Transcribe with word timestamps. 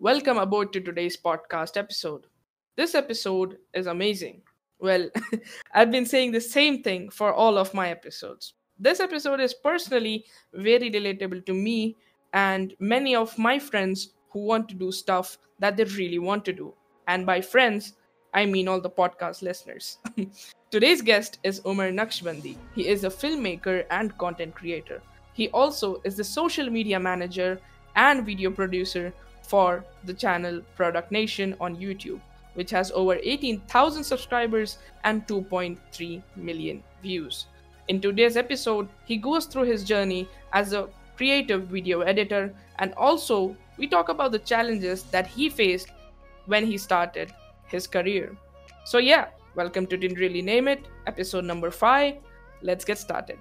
welcome 0.00 0.36
aboard 0.36 0.72
to 0.74 0.80
today's 0.80 1.16
podcast 1.16 1.76
episode. 1.76 2.26
This 2.76 2.94
episode 2.94 3.56
is 3.72 3.86
amazing. 3.86 4.42
Well, 4.78 5.08
I've 5.72 5.90
been 5.90 6.04
saying 6.04 6.32
the 6.32 6.40
same 6.40 6.82
thing 6.82 7.08
for 7.08 7.32
all 7.32 7.56
of 7.56 7.72
my 7.72 7.88
episodes. 7.88 8.54
This 8.78 9.00
episode 9.00 9.40
is 9.40 9.54
personally 9.54 10.26
very 10.52 10.90
relatable 10.90 11.46
to 11.46 11.54
me 11.54 11.96
and 12.34 12.74
many 12.78 13.16
of 13.16 13.38
my 13.38 13.58
friends 13.58 14.12
who 14.28 14.40
want 14.40 14.68
to 14.68 14.74
do 14.74 14.92
stuff 14.92 15.38
that 15.60 15.78
they 15.78 15.84
really 15.84 16.18
want 16.18 16.44
to 16.44 16.52
do. 16.52 16.74
And 17.08 17.24
by 17.24 17.40
friends, 17.40 17.94
I 18.34 18.44
mean 18.44 18.68
all 18.68 18.82
the 18.82 18.90
podcast 18.90 19.40
listeners. 19.40 19.96
Today's 20.70 21.00
guest 21.00 21.38
is 21.42 21.62
Umar 21.64 21.90
Naqshbandi. 21.90 22.56
He 22.74 22.88
is 22.88 23.04
a 23.04 23.10
filmmaker 23.10 23.86
and 23.90 24.16
content 24.18 24.54
creator. 24.54 25.00
He 25.32 25.48
also 25.50 26.02
is 26.04 26.18
the 26.18 26.24
social 26.24 26.68
media 26.68 27.00
manager 27.00 27.58
and 27.94 28.26
video 28.26 28.50
producer 28.50 29.14
for 29.46 29.84
the 30.04 30.14
channel 30.14 30.60
Product 30.74 31.12
Nation 31.12 31.54
on 31.60 31.76
YouTube, 31.76 32.20
which 32.54 32.70
has 32.70 32.90
over 32.92 33.14
18,000 33.22 34.04
subscribers 34.04 34.78
and 35.04 35.26
2.3 35.26 36.22
million 36.36 36.82
views. 37.02 37.46
In 37.88 38.00
today's 38.00 38.36
episode, 38.36 38.88
he 39.04 39.16
goes 39.16 39.46
through 39.46 39.64
his 39.64 39.84
journey 39.84 40.28
as 40.52 40.72
a 40.72 40.88
creative 41.16 41.68
video 41.68 42.00
editor 42.00 42.52
and 42.78 42.92
also 42.94 43.56
we 43.78 43.86
talk 43.86 44.08
about 44.08 44.32
the 44.32 44.38
challenges 44.40 45.04
that 45.04 45.26
he 45.26 45.48
faced 45.48 45.88
when 46.46 46.66
he 46.66 46.76
started 46.76 47.32
his 47.68 47.86
career. 47.86 48.36
So, 48.84 48.98
yeah, 48.98 49.26
welcome 49.54 49.86
to 49.86 49.96
Didn't 49.96 50.18
Really 50.18 50.42
Name 50.42 50.68
It, 50.68 50.86
episode 51.06 51.44
number 51.44 51.70
5. 51.70 52.16
Let's 52.62 52.84
get 52.84 52.98
started. 52.98 53.38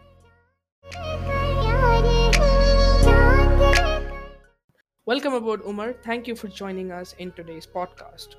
Welcome 5.08 5.36
aboard, 5.36 5.62
Umar. 5.68 5.94
Thank 5.94 6.28
you 6.28 6.36
for 6.36 6.48
joining 6.48 6.92
us 6.92 7.14
in 7.20 7.32
today's 7.34 7.68
podcast. 7.68 8.30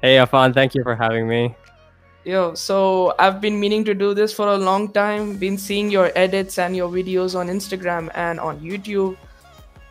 Hey, 0.00 0.18
Afan, 0.18 0.54
thank 0.54 0.72
you 0.72 0.84
for 0.84 0.94
having 0.94 1.26
me. 1.26 1.56
Yo, 2.24 2.54
so 2.54 3.12
I've 3.18 3.40
been 3.40 3.58
meaning 3.58 3.82
to 3.86 3.92
do 3.92 4.14
this 4.14 4.32
for 4.32 4.46
a 4.46 4.56
long 4.56 4.92
time. 4.92 5.36
Been 5.36 5.58
seeing 5.58 5.90
your 5.90 6.12
edits 6.14 6.60
and 6.60 6.76
your 6.76 6.88
videos 6.88 7.36
on 7.36 7.48
Instagram 7.48 8.08
and 8.14 8.38
on 8.38 8.60
YouTube. 8.60 9.16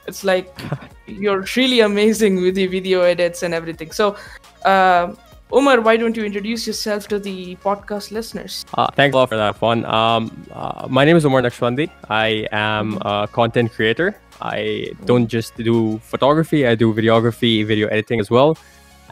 It's 0.08 0.24
like 0.24 0.58
you're 1.06 1.46
really 1.58 1.82
amazing 1.82 2.42
with 2.42 2.56
the 2.56 2.68
video 2.68 3.02
edits 3.02 3.44
and 3.44 3.54
everything. 3.54 3.92
So, 3.92 4.16
uh, 4.64 5.14
Umar, 5.54 5.82
why 5.82 5.98
don't 5.98 6.16
you 6.16 6.24
introduce 6.24 6.66
yourself 6.66 7.10
to 7.10 7.20
the 7.20 7.58
podcast 7.58 8.12
listeners? 8.12 8.66
Uh, 8.74 8.88
thanks 8.96 9.14
a 9.16 9.18
lot 9.18 9.28
for 9.28 9.36
that 9.36 9.60
one. 9.60 9.84
Um, 9.84 10.48
uh, 10.54 10.88
my 10.90 11.04
name 11.04 11.18
is 11.18 11.26
Umar 11.26 11.42
Naqshbandi. 11.42 11.90
I 12.10 12.48
am 12.54 13.00
a 13.02 13.28
content 13.30 13.74
creator. 13.74 14.16
I 14.42 14.92
don't 15.06 15.28
just 15.28 15.56
do 15.58 16.00
photography, 16.00 16.66
I 16.66 16.76
do 16.76 16.94
videography, 16.94 17.66
video 17.66 17.88
editing 17.88 18.20
as 18.20 18.30
well. 18.30 18.58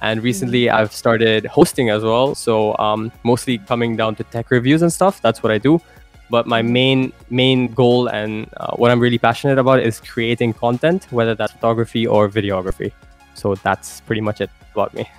And 0.01 0.21
recently 0.21 0.69
I've 0.69 0.93
started 0.93 1.45
hosting 1.45 1.89
as 1.89 2.03
well. 2.03 2.35
So 2.35 2.77
um, 2.77 3.11
mostly 3.23 3.57
coming 3.57 3.95
down 3.95 4.15
to 4.15 4.23
tech 4.23 4.51
reviews 4.51 4.81
and 4.81 4.93
stuff. 4.93 5.21
That's 5.21 5.41
what 5.41 5.51
I 5.51 5.57
do. 5.57 5.81
But 6.29 6.45
my 6.45 6.61
main 6.61 7.13
main 7.29 7.73
goal 7.73 8.07
and 8.07 8.49
uh, 8.57 8.75
what 8.75 8.91
I'm 8.91 8.99
really 8.99 9.17
passionate 9.17 9.57
about 9.57 9.79
is 9.79 9.99
creating 9.99 10.53
content, 10.53 11.07
whether 11.09 11.33
that's 11.35 11.53
photography 11.53 12.05
or 12.05 12.29
videography. 12.29 12.91
So 13.33 13.55
that's 13.55 14.01
pretty 14.01 14.21
much 14.21 14.41
it 14.41 14.49
about 14.73 14.93
me. 14.93 15.09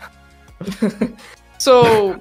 so 1.59 2.21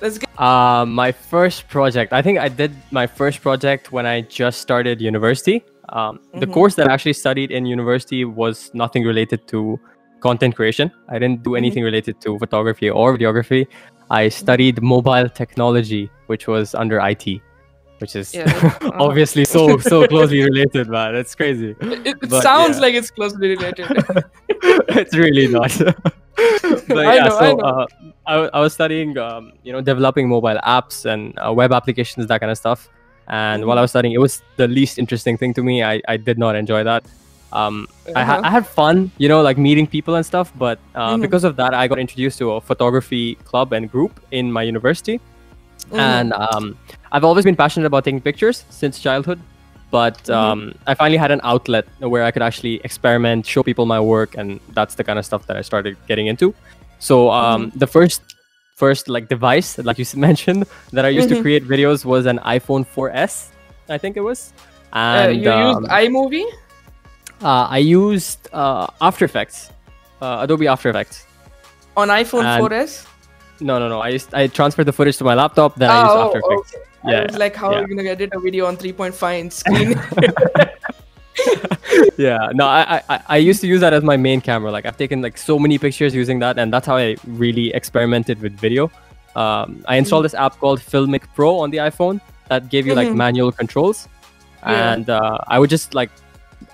let's 0.00 0.18
get 0.18 0.28
Uh, 0.38 0.84
my 0.86 1.10
first 1.10 1.68
project, 1.68 2.12
I 2.12 2.22
think 2.22 2.38
I 2.38 2.48
did 2.48 2.72
my 2.90 3.06
first 3.06 3.40
project 3.40 3.92
when 3.92 4.04
I 4.04 4.20
just 4.22 4.60
started 4.60 5.00
university. 5.00 5.64
Um, 5.88 6.20
The 6.38 6.46
Mhm. 6.46 6.52
course 6.52 6.74
that 6.76 6.88
I 6.88 6.92
actually 6.92 7.12
studied 7.14 7.50
in 7.50 7.66
university 7.66 8.24
was 8.24 8.70
nothing 8.74 9.04
related 9.04 9.46
to 9.48 9.78
content 10.20 10.54
creation. 10.56 10.90
I 11.08 11.18
didn't 11.18 11.42
do 11.42 11.56
anything 11.56 11.82
related 11.84 12.20
to 12.22 12.38
photography 12.38 12.88
or 12.90 13.16
videography. 13.16 13.66
I 14.10 14.28
studied 14.28 14.80
mobile 14.82 15.28
technology, 15.28 16.10
which 16.28 16.46
was 16.46 16.74
under 16.74 17.00
IT, 17.00 17.40
which 17.98 18.14
is 18.16 18.32
Yeah, 18.34 18.44
uh-huh. 18.46 18.90
obviously 19.00 19.44
so 19.44 19.78
so 19.78 20.06
closely 20.12 20.42
related, 20.44 20.88
man. 20.88 21.14
It's 21.16 21.34
crazy. 21.34 21.74
it, 21.80 22.06
it 22.06 22.30
But, 22.30 22.42
sounds 22.42 22.76
yeah. 22.76 22.82
like 22.82 22.94
it's 22.94 23.10
closely 23.10 23.48
related. 23.56 23.86
it's 25.00 25.14
really 25.16 25.48
not. 25.48 25.72
but 26.88 27.06
I 27.06 27.14
yeah, 27.16 27.24
know, 27.24 27.36
I 27.38 27.50
so 27.50 27.56
know. 27.56 27.64
uh, 27.64 27.86
I, 28.26 28.34
I 28.56 28.60
was 28.60 28.72
studying, 28.72 29.18
um, 29.18 29.52
you 29.64 29.72
know, 29.72 29.80
developing 29.80 30.28
mobile 30.28 30.58
apps 30.64 31.04
and 31.04 31.36
uh, 31.38 31.52
web 31.52 31.72
applications, 31.72 32.26
that 32.28 32.38
kind 32.40 32.50
of 32.50 32.58
stuff. 32.58 32.88
And 33.28 33.64
while 33.66 33.78
I 33.78 33.82
was 33.82 33.90
studying, 33.90 34.14
it 34.14 34.20
was 34.20 34.42
the 34.56 34.68
least 34.68 34.98
interesting 34.98 35.36
thing 35.36 35.54
to 35.54 35.62
me. 35.62 35.82
I, 35.82 36.00
I 36.08 36.16
did 36.16 36.38
not 36.38 36.56
enjoy 36.56 36.84
that. 36.84 37.04
Um, 37.52 37.86
I, 38.16 38.24
ha- 38.24 38.32
Uh-huh. 38.38 38.40
I 38.44 38.50
had 38.50 38.66
fun, 38.66 39.10
you 39.18 39.28
know, 39.28 39.42
like 39.42 39.58
meeting 39.58 39.86
people 39.86 40.14
and 40.16 40.24
stuff. 40.24 40.52
But 40.58 40.78
uh, 40.94 41.14
Mhm. 41.16 41.20
because 41.22 41.44
of 41.44 41.56
that, 41.56 41.74
I 41.74 41.86
got 41.88 41.98
introduced 41.98 42.38
to 42.38 42.52
a 42.52 42.60
photography 42.60 43.36
club 43.44 43.72
and 43.72 43.90
group 43.90 44.20
in 44.30 44.50
my 44.50 44.62
university. 44.62 45.20
Mhm. 45.90 45.98
And 45.98 46.32
um, 46.32 46.76
I've 47.12 47.24
always 47.24 47.44
been 47.44 47.56
passionate 47.56 47.86
about 47.86 48.04
taking 48.04 48.20
pictures 48.20 48.64
since 48.70 48.98
childhood. 48.98 49.40
But 49.90 50.16
Mhm. 50.24 50.34
um, 50.34 50.74
I 50.86 50.94
finally 50.94 51.18
had 51.18 51.30
an 51.30 51.40
outlet 51.44 51.84
where 52.00 52.24
I 52.24 52.30
could 52.30 52.42
actually 52.42 52.80
experiment, 52.84 53.44
show 53.46 53.62
people 53.62 53.84
my 53.84 54.00
work, 54.00 54.36
and 54.38 54.58
that's 54.72 54.94
the 54.94 55.04
kind 55.04 55.18
of 55.18 55.24
stuff 55.26 55.46
that 55.48 55.56
I 55.56 55.62
started 55.62 55.96
getting 56.08 56.26
into. 56.28 56.54
So 56.98 57.28
um, 57.30 57.70
the 57.76 57.86
first, 57.86 58.22
first 58.74 59.08
like 59.08 59.28
device, 59.28 59.78
like 59.78 59.98
you 59.98 60.06
mentioned, 60.28 60.64
that 60.92 61.04
I 61.04 61.08
used 61.08 61.28
Mhm. 61.28 61.36
to 61.36 61.42
create 61.42 61.64
videos 61.68 62.04
was 62.04 62.26
an 62.26 62.38
iPhone 62.44 62.84
4S, 62.86 63.48
I 63.88 63.98
think 63.98 64.16
it 64.16 64.20
was. 64.22 64.52
Uh, 64.92 64.96
And 65.28 65.36
you 65.36 65.50
used 65.50 65.78
um, 65.78 65.84
iMovie? 65.86 66.46
uh, 67.42 67.66
I 67.70 67.78
used 67.78 68.48
uh, 68.52 68.86
After 69.00 69.24
Effects, 69.24 69.70
uh, 70.20 70.38
Adobe 70.44 70.66
After 70.68 70.88
Effects. 70.90 71.26
on 71.96 72.08
iPhone 72.08 72.44
and- 72.44 72.62
4S? 72.62 73.06
No, 73.60 73.78
no, 73.78 73.88
no. 73.88 74.00
I 74.00 74.08
used 74.08 74.34
I 74.34 74.48
transferred 74.48 74.86
the 74.86 74.92
footage 74.92 75.16
to 75.18 75.24
my 75.24 75.34
laptop, 75.34 75.76
then 75.76 75.88
I 75.90 76.02
used 76.02 76.10
oh, 76.16 76.26
After 76.26 76.38
Effects. 76.44 76.74
okay. 76.74 76.84
Yeah, 77.12 77.20
I 77.20 77.26
was 77.26 77.38
like, 77.38 77.54
how 77.54 77.70
yeah. 77.70 77.78
are 77.78 77.86
you 77.88 77.94
gonna 77.96 78.08
edit 78.10 78.30
a 78.32 78.40
video 78.40 78.66
on 78.66 78.76
3.5 78.76 79.38
inch 79.38 79.52
screen? 79.62 79.94
yeah 82.16 82.50
no 82.54 82.66
I, 82.66 83.02
I 83.08 83.20
i 83.28 83.36
used 83.36 83.60
to 83.62 83.66
use 83.66 83.80
that 83.80 83.92
as 83.92 84.02
my 84.02 84.16
main 84.16 84.40
camera 84.40 84.70
like 84.70 84.86
i've 84.86 84.96
taken 84.96 85.22
like 85.22 85.36
so 85.38 85.58
many 85.58 85.78
pictures 85.78 86.14
using 86.14 86.38
that 86.40 86.58
and 86.58 86.72
that's 86.72 86.86
how 86.86 86.96
i 86.96 87.16
really 87.26 87.72
experimented 87.74 88.40
with 88.40 88.52
video 88.58 88.90
um, 89.36 89.82
i 89.88 89.96
installed 89.96 90.24
this 90.24 90.34
app 90.34 90.58
called 90.58 90.80
filmic 90.80 91.22
pro 91.34 91.58
on 91.58 91.70
the 91.70 91.78
iphone 91.78 92.20
that 92.48 92.68
gave 92.68 92.86
you 92.86 92.94
like 92.94 93.08
Mhm. 93.08 93.16
manual 93.16 93.52
controls 93.52 94.08
Yeah. 94.62 94.92
and 94.92 95.10
uh, 95.10 95.38
i 95.48 95.58
would 95.58 95.70
just 95.70 95.94
like 95.94 96.10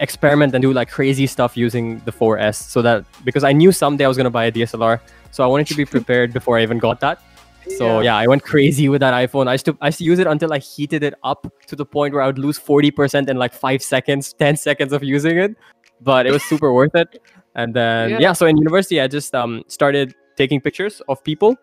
experiment 0.00 0.54
and 0.54 0.62
do 0.62 0.72
like 0.72 0.90
crazy 0.90 1.26
stuff 1.26 1.56
using 1.56 2.00
the 2.04 2.12
4s 2.12 2.54
so 2.56 2.82
that 2.82 3.04
because 3.24 3.44
i 3.44 3.52
knew 3.52 3.72
someday 3.72 4.04
i 4.04 4.08
was 4.08 4.16
going 4.16 4.30
to 4.32 4.36
buy 4.38 4.44
a 4.46 4.52
dslr 4.52 5.00
so 5.30 5.42
i 5.44 5.46
wanted 5.46 5.66
to 5.68 5.74
be 5.74 5.84
prepared 5.96 6.32
before 6.32 6.58
i 6.58 6.62
even 6.62 6.78
got 6.78 7.00
that 7.00 7.20
so 7.68 8.00
yeah. 8.00 8.16
I 8.16 8.26
went 8.26 8.42
crazy 8.42 8.88
with 8.88 9.00
that 9.00 9.14
iPhone. 9.14 9.46
I 9.48 9.52
used 9.52 9.66
to 9.66 9.76
I 9.80 9.88
used 9.88 9.98
to 9.98 10.04
use 10.04 10.18
it 10.18 10.26
until 10.26 10.52
I 10.52 10.58
heated 10.58 11.02
it 11.02 11.14
up 11.22 11.46
to 11.66 11.76
the 11.76 11.84
point 11.84 12.14
where 12.14 12.22
I 12.22 12.26
would 12.26 12.38
lose 12.38 12.58
40% 12.58 13.28
in 13.28 13.36
like 13.36 13.52
five 13.52 13.82
seconds, 13.82 14.32
10 14.38 14.56
seconds 14.56 14.92
of 14.92 15.02
using 15.04 15.38
it. 15.38 15.56
But 16.00 16.26
it 16.26 16.32
was 16.32 16.42
super 16.44 16.72
worth 16.72 16.94
it. 16.94 17.20
And 17.54 17.74
then 17.74 18.10
Yeah. 18.10 18.18
yeah. 18.20 18.32
so 18.32 18.46
in 18.46 18.56
university 18.56 19.00
I 19.00 19.06
just 19.08 19.34
um 19.34 19.64
started 19.68 20.14
taking 20.36 20.60
pictures 20.60 21.02
of 21.08 21.22
people, 21.24 21.56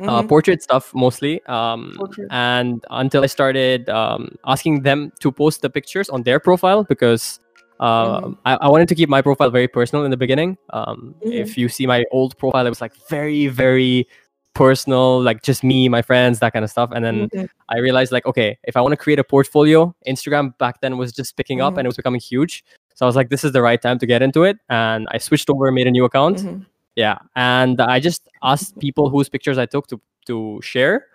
uh, 0.00 0.22
Mhm. 0.22 0.28
portrait 0.28 0.62
stuff 0.62 0.92
mostly. 0.94 1.42
Um 1.46 1.94
Portrait. 1.96 2.28
and 2.30 2.84
until 2.90 3.22
I 3.22 3.26
started 3.26 3.88
um 3.88 4.36
asking 4.46 4.82
them 4.82 5.12
to 5.20 5.32
post 5.32 5.62
the 5.62 5.70
pictures 5.70 6.08
on 6.08 6.22
their 6.22 6.38
profile 6.40 6.84
because 6.84 7.40
uh, 7.80 8.20
Mhm. 8.20 8.36
I, 8.44 8.54
I 8.54 8.68
wanted 8.68 8.88
to 8.88 8.94
keep 8.96 9.08
my 9.08 9.22
profile 9.22 9.50
very 9.50 9.68
personal 9.68 10.04
in 10.04 10.10
the 10.10 10.16
beginning. 10.16 10.58
Um, 10.70 11.14
Mhm. 11.24 11.32
If 11.32 11.56
you 11.56 11.68
see 11.68 11.86
my 11.86 12.04
old 12.10 12.36
profile, 12.36 12.66
it 12.66 12.70
was 12.70 12.80
like 12.80 12.92
very, 13.08 13.46
very 13.46 14.08
personal, 14.58 15.22
like 15.22 15.42
just 15.42 15.62
me, 15.62 15.88
my 15.88 16.02
friends, 16.02 16.40
that 16.40 16.52
kind 16.52 16.64
of 16.64 16.70
stuff. 16.70 16.90
And 16.94 17.04
then 17.04 17.16
Mhm. 17.30 17.48
I 17.74 17.78
realized, 17.78 18.10
like, 18.12 18.26
okay, 18.26 18.58
if 18.64 18.76
I 18.76 18.80
want 18.80 18.92
to 18.92 18.96
create 19.04 19.18
a 19.18 19.24
portfolio, 19.24 19.94
Instagram 20.06 20.46
back 20.58 20.80
then 20.82 20.98
was 20.98 21.12
just 21.12 21.36
picking 21.36 21.60
up 21.60 21.74
Mhm. 21.74 21.78
and 21.78 21.86
it 21.86 21.90
was 21.92 21.96
becoming 21.96 22.20
huge. 22.20 22.64
So 22.96 23.06
I 23.06 23.08
was 23.10 23.16
like, 23.16 23.28
this 23.30 23.44
is 23.44 23.52
the 23.52 23.62
right 23.62 23.80
time 23.80 23.98
to 24.02 24.06
get 24.06 24.20
into 24.22 24.42
it. 24.42 24.56
And 24.68 25.06
I 25.14 25.18
switched 25.18 25.48
over, 25.50 25.70
made 25.70 25.86
a 25.86 25.90
new 25.98 26.04
account. 26.04 26.38
Mhm. 26.38 26.66
Yeah. 26.96 27.18
And 27.36 27.80
I 27.80 28.00
just 28.00 28.22
asked 28.42 28.76
people 28.86 29.08
whose 29.08 29.28
pictures 29.28 29.56
I 29.58 29.66
took 29.66 29.86
to, 29.88 30.00
to 30.26 30.58
share. 30.62 31.06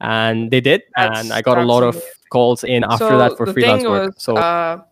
And 0.00 0.50
they 0.50 0.60
did. 0.60 0.82
That's- 0.96 1.20
and 1.20 1.32
I 1.32 1.40
got 1.42 1.58
a 1.58 1.64
lot 1.64 1.82
of 1.82 1.94
calls 2.30 2.64
in 2.64 2.84
after 2.84 3.08
so 3.08 3.18
that 3.18 3.36
for 3.38 3.46
freelance 3.52 3.82
thing 3.82 3.90
work. 3.90 4.14
was, 4.14 4.22
so, 4.22 4.36
uh, 4.36 4.82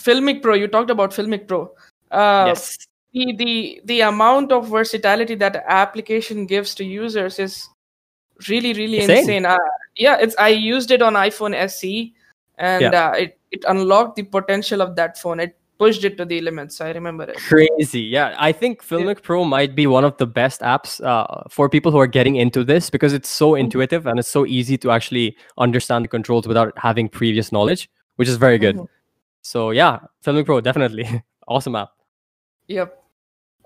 Filmic 0.00 0.40
Pro, 0.42 0.54
you 0.54 0.68
talked 0.68 0.90
about 0.90 1.10
Filmic 1.12 1.46
Pro. 1.46 1.60
Uh, 2.10 2.44
yes. 2.48 2.76
The, 3.12 3.34
the 3.36 3.80
the 3.84 4.00
amount 4.00 4.52
of 4.52 4.68
versatility 4.68 5.34
that 5.36 5.62
application 5.68 6.46
gives 6.46 6.74
to 6.76 6.84
users 6.84 7.38
is 7.38 7.68
really 8.48 8.72
really 8.72 8.98
Insane. 9.00 9.18
insane. 9.18 9.46
Uh, 9.46 9.58
yeah, 9.96 10.16
it's 10.20 10.36
I 10.38 10.48
used 10.48 10.90
it 10.90 11.02
on 11.02 11.14
iPhone 11.14 11.54
SE, 11.54 12.14
and 12.58 12.82
Yeah. 12.82 12.90
uh, 13.08 13.12
it 13.12 13.38
it 13.50 13.64
unlocked 13.68 14.16
the 14.16 14.22
potential 14.24 14.80
of 14.80 14.96
that 14.96 15.18
phone. 15.18 15.40
It 15.40 15.56
pushed 15.78 16.04
it 16.04 16.16
to 16.16 16.24
the 16.24 16.40
limits. 16.40 16.80
I 16.80 16.90
remember 16.92 17.24
it. 17.24 17.36
crazy 17.36 18.00
yeah 18.00 18.36
i 18.38 18.52
think 18.52 18.82
filmic 18.84 19.20
pro 19.22 19.42
might 19.44 19.74
be 19.74 19.86
one 19.86 20.04
of 20.04 20.16
the 20.18 20.26
best 20.26 20.60
apps 20.60 21.02
uh, 21.04 21.42
for 21.50 21.68
people 21.68 21.90
who 21.90 21.98
are 21.98 22.06
getting 22.06 22.36
into 22.36 22.62
this 22.62 22.88
because 22.90 23.12
it's 23.12 23.28
so 23.28 23.54
intuitive 23.56 24.06
and 24.06 24.18
it's 24.18 24.28
so 24.28 24.46
easy 24.46 24.78
to 24.78 24.90
actually 24.92 25.36
understand 25.58 26.04
the 26.04 26.08
controls 26.08 26.46
without 26.46 26.72
having 26.78 27.08
previous 27.08 27.50
knowledge 27.50 27.90
which 28.16 28.28
is 28.28 28.36
very 28.36 28.58
good 28.58 28.76
Mhm. 28.76 28.86
so 29.42 29.70
yeah 29.70 29.98
filmic 30.24 30.46
pro 30.46 30.60
definitely 30.60 31.06
awesome 31.48 31.74
app 31.74 31.90
Yep. 32.68 33.01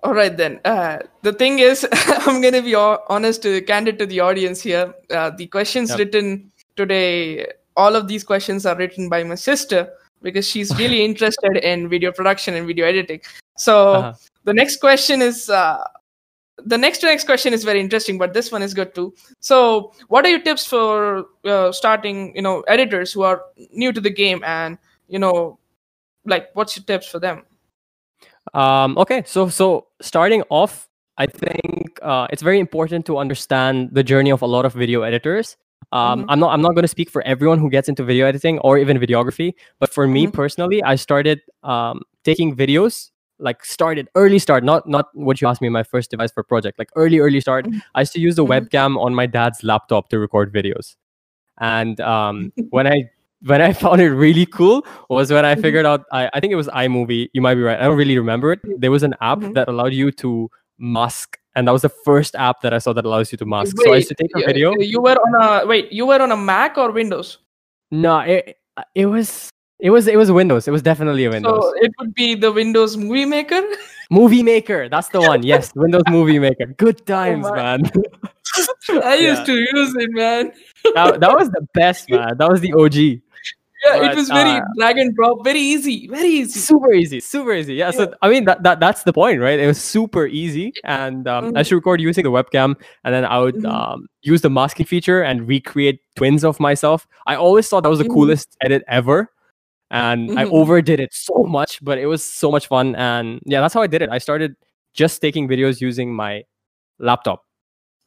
All 0.02 0.14
right 0.14 0.37
then. 0.37 0.60
Uh, 0.64 0.98
the 1.22 1.32
thing 1.32 1.58
is, 1.58 1.87
I'm 1.93 2.40
gonna 2.40 2.62
be 2.62 2.75
honest, 2.75 3.43
to 3.43 3.60
candid 3.62 3.98
to 3.98 4.06
the 4.06 4.20
audience 4.20 4.60
here. 4.60 4.94
Uh, 5.10 5.31
the 5.31 5.46
questions 5.46 5.90
yep. 5.90 5.98
written 5.98 6.52
today, 6.76 7.46
all 7.76 7.96
of 7.96 8.08
these 8.08 8.22
questions 8.22 8.66
are 8.66 8.76
written 8.76 9.08
by 9.08 9.25
my 9.25 9.34
sister 9.34 9.88
because 10.22 10.46
she's 10.46 10.76
really 10.78 11.04
interested 11.04 11.56
in 11.56 11.88
video 11.88 12.12
production 12.12 12.54
and 12.54 12.66
video 12.66 12.87
editing. 12.87 13.20
So 13.56 13.93
uh-huh. 13.94 14.14
the 14.44 14.54
next 14.54 14.81
question 14.81 15.22
is. 15.22 15.50
Uh, 15.50 15.82
the 16.64 16.78
next 16.78 17.02
next 17.02 17.25
question 17.25 17.52
is 17.52 17.64
very 17.64 17.81
interesting, 17.81 18.16
but 18.16 18.32
this 18.32 18.50
one 18.50 18.62
is 18.62 18.72
good 18.72 18.94
too. 18.94 19.14
So, 19.40 19.92
what 20.08 20.25
are 20.25 20.31
your 20.31 20.40
tips 20.40 20.64
for 20.64 21.26
uh, 21.44 21.70
starting, 21.70 22.34
you 22.34 22.40
know, 22.40 22.62
editors 22.62 23.12
who 23.12 23.22
are 23.22 23.42
new 23.72 23.92
to 23.92 24.00
the 24.00 24.08
game, 24.08 24.42
and 24.42 24.78
you 25.06 25.19
know, 25.19 25.58
like, 26.25 26.49
what's 26.54 26.75
your 26.75 26.84
tips 26.84 27.06
for 27.08 27.19
them? 27.19 27.42
Um, 28.54 28.96
okay, 28.98 29.22
so 29.26 29.48
so 29.48 29.87
starting 30.00 30.43
off, 30.50 30.88
I 31.19 31.26
think 31.26 31.98
uh, 32.02 32.26
it's 32.31 32.43
very 32.43 32.60
important 32.60 33.06
to 33.06 33.19
understand 33.19 33.90
the 33.93 34.02
journey 34.02 34.31
of 34.31 34.43
a 34.43 34.46
lot 34.46 34.64
of 34.64 34.72
video 34.72 35.02
editors. 35.02 35.56
Um, 35.93 36.20
mm-hmm. 36.20 36.31
I'm 36.31 36.40
not 36.40 36.52
I'm 36.52 36.62
not 36.62 36.75
going 36.75 36.82
to 36.82 36.88
speak 36.88 37.10
for 37.10 37.22
everyone 37.22 37.58
who 37.58 37.70
gets 37.70 37.88
into 37.88 38.02
video 38.02 38.26
editing 38.26 38.58
or 38.60 38.78
even 38.78 38.98
videography, 38.98 39.54
but 39.78 39.93
for 39.93 40.06
me 40.06 40.25
mm-hmm. 40.25 40.32
personally, 40.32 40.82
I 40.82 40.96
started 40.96 41.40
um, 41.62 42.02
taking 42.25 42.56
videos 42.56 43.10
like 43.38 43.64
started 43.64 44.08
early 44.14 44.38
start 44.38 44.64
not 44.64 44.88
not 44.88 45.08
what 45.14 45.40
you 45.40 45.49
asked 45.49 45.60
me 45.60 45.69
my 45.69 45.82
first 45.82 46.10
device 46.10 46.32
for 46.32 46.42
project 46.42 46.78
like 46.78 46.88
early 46.96 47.19
early 47.19 47.40
start 47.40 47.66
mm-hmm. 47.66 47.78
i 47.94 48.00
used 48.00 48.12
to 48.12 48.20
use 48.20 48.37
the 48.37 48.44
mm-hmm. 48.44 48.66
webcam 48.66 48.96
on 48.99 49.14
my 49.14 49.26
dad's 49.26 49.62
laptop 49.62 50.08
to 50.08 50.19
record 50.19 50.52
videos 50.52 50.96
and 51.60 52.00
um, 52.00 52.52
when 52.70 52.87
i 52.87 53.02
when 53.46 53.62
I 53.62 53.72
found 53.84 54.00
it 54.00 54.10
really 54.10 54.46
cool 54.46 54.87
was 55.08 55.32
when 55.32 55.44
I 55.44 55.54
mm-hmm. 55.54 55.62
figured 55.62 55.87
out 55.87 56.04
I, 56.12 56.28
I 56.34 56.40
think 56.40 56.52
it 56.52 56.56
was 56.56 56.69
iMovie. 56.69 57.28
You 57.32 57.40
might 57.40 57.54
be 57.54 57.62
right. 57.62 57.78
I 57.78 57.84
don't 57.84 57.96
really 57.96 58.19
remember 58.19 58.52
it. 58.52 58.60
There 58.78 58.90
was 58.90 59.02
an 59.02 59.14
app 59.20 59.38
mm-hmm. 59.38 59.52
that 59.52 59.69
allowed 59.69 59.93
you 59.93 60.10
to 60.12 60.50
mask, 60.78 61.38
and 61.54 61.66
that 61.69 61.72
was 61.72 61.82
the 61.82 61.88
first 61.88 62.34
app 62.34 62.60
that 62.62 62.75
I 62.75 62.78
saw 62.78 62.93
that 62.93 63.04
allows 63.04 63.32
you 63.32 63.38
to 63.38 63.46
mask. 63.46 63.76
Wait, 63.78 63.84
so 63.87 63.93
I 63.93 63.96
used 63.96 64.08
to 64.08 64.14
take 64.14 64.31
a 64.37 64.46
video. 64.46 64.75
You 64.78 65.00
were 65.00 65.16
on 65.16 65.62
a 65.62 65.66
wait. 65.66 65.93
You 65.93 66.06
were 66.06 66.20
on 66.20 66.32
a 66.32 66.37
Mac 66.37 66.76
or 66.76 66.90
Windows? 66.90 67.38
No, 67.90 68.20
it 68.20 68.58
it 68.94 69.06
was 69.06 69.50
it 69.78 69.90
was 69.90 70.06
it 70.06 70.16
was 70.16 70.31
Windows. 70.32 70.66
It 70.66 70.72
was 70.72 70.82
definitely 70.82 71.25
a 71.25 71.31
Windows. 71.31 71.62
So 71.62 71.75
it 71.76 71.92
would 71.99 72.14
be 72.14 72.34
the 72.34 72.52
Windows 72.52 72.96
Movie 72.96 73.25
Maker. 73.25 73.62
Movie 74.10 74.42
Maker, 74.44 74.88
that's 74.88 75.08
the 75.08 75.20
one. 75.20 75.42
Yes, 75.42 75.72
Windows 75.75 76.04
Movie 76.08 76.38
Maker. 76.38 76.66
Good 76.66 77.00
oh 77.00 77.04
times, 77.04 77.46
oh 77.46 77.54
man. 77.54 77.82
I 79.02 79.16
used 79.16 79.44
to 79.46 79.52
use 79.52 79.96
it, 79.96 80.10
man. 80.12 80.52
that, 80.94 81.19
that 81.19 81.37
was 81.37 81.50
the 81.50 81.66
best, 81.75 82.08
man. 82.08 82.37
That 82.38 82.49
was 82.49 82.60
the 82.60 82.72
OG 82.72 83.20
yeah, 83.87 83.99
but, 83.99 84.12
it 84.12 84.17
was 84.17 84.29
very 84.29 84.50
uh, 84.50 84.61
drag 84.77 84.99
and 84.99 85.15
drop, 85.15 85.44
very 85.44 85.61
easy, 85.61 86.09
very 86.09 86.29
easy, 86.29 86.59
super 86.59 86.93
easy, 86.93 87.21
super 87.21 87.53
easy. 87.53 87.75
Yeah, 87.75 87.87
yeah. 87.87 87.91
so 87.91 88.15
I 88.23 88.29
mean 88.29 88.44
that, 88.44 88.62
that 88.62 88.81
that's 88.81 89.05
the 89.05 89.12
point, 89.12 89.41
right? 89.41 89.59
It 89.59 89.67
was 89.67 89.81
super 89.81 90.27
easy, 90.27 90.73
and 90.85 91.27
um, 91.29 91.47
mm-hmm. 91.47 91.56
I 91.56 91.62
should 91.62 91.77
record 91.77 92.00
using 92.00 92.25
the 92.25 92.31
webcam, 92.31 92.75
and 93.05 93.15
then 93.15 93.25
I 93.25 93.38
would 93.38 93.56
mm-hmm. 93.56 93.67
um, 93.67 94.06
use 94.23 94.41
the 94.41 94.50
masking 94.50 94.87
feature 94.87 95.23
and 95.23 95.47
recreate 95.49 96.00
twins 96.17 96.44
of 96.44 96.59
myself. 96.61 97.06
I 97.27 97.37
always 97.37 97.69
thought 97.69 97.83
that 97.83 97.91
was 97.91 97.99
the 97.99 98.05
mm-hmm. 98.05 98.15
coolest 98.15 98.56
edit 98.62 98.83
ever, 98.88 99.31
and 99.91 100.38
I 100.38 100.44
mm-hmm. 100.44 100.55
overdid 100.55 101.00
it 101.00 101.12
so 101.12 101.44
much, 101.44 101.83
but 101.85 101.99
it 101.99 102.06
was 102.06 102.25
so 102.25 102.50
much 102.50 102.67
fun, 102.67 102.94
and 102.97 103.41
yeah, 103.44 103.61
that's 103.61 103.75
how 103.75 103.83
I 103.83 103.87
did 103.87 104.03
it. 104.03 104.11
I 104.11 104.19
started 104.19 104.56
just 104.94 105.21
taking 105.21 105.49
videos 105.49 105.81
using 105.81 106.15
my 106.15 106.43
laptop. 106.99 107.43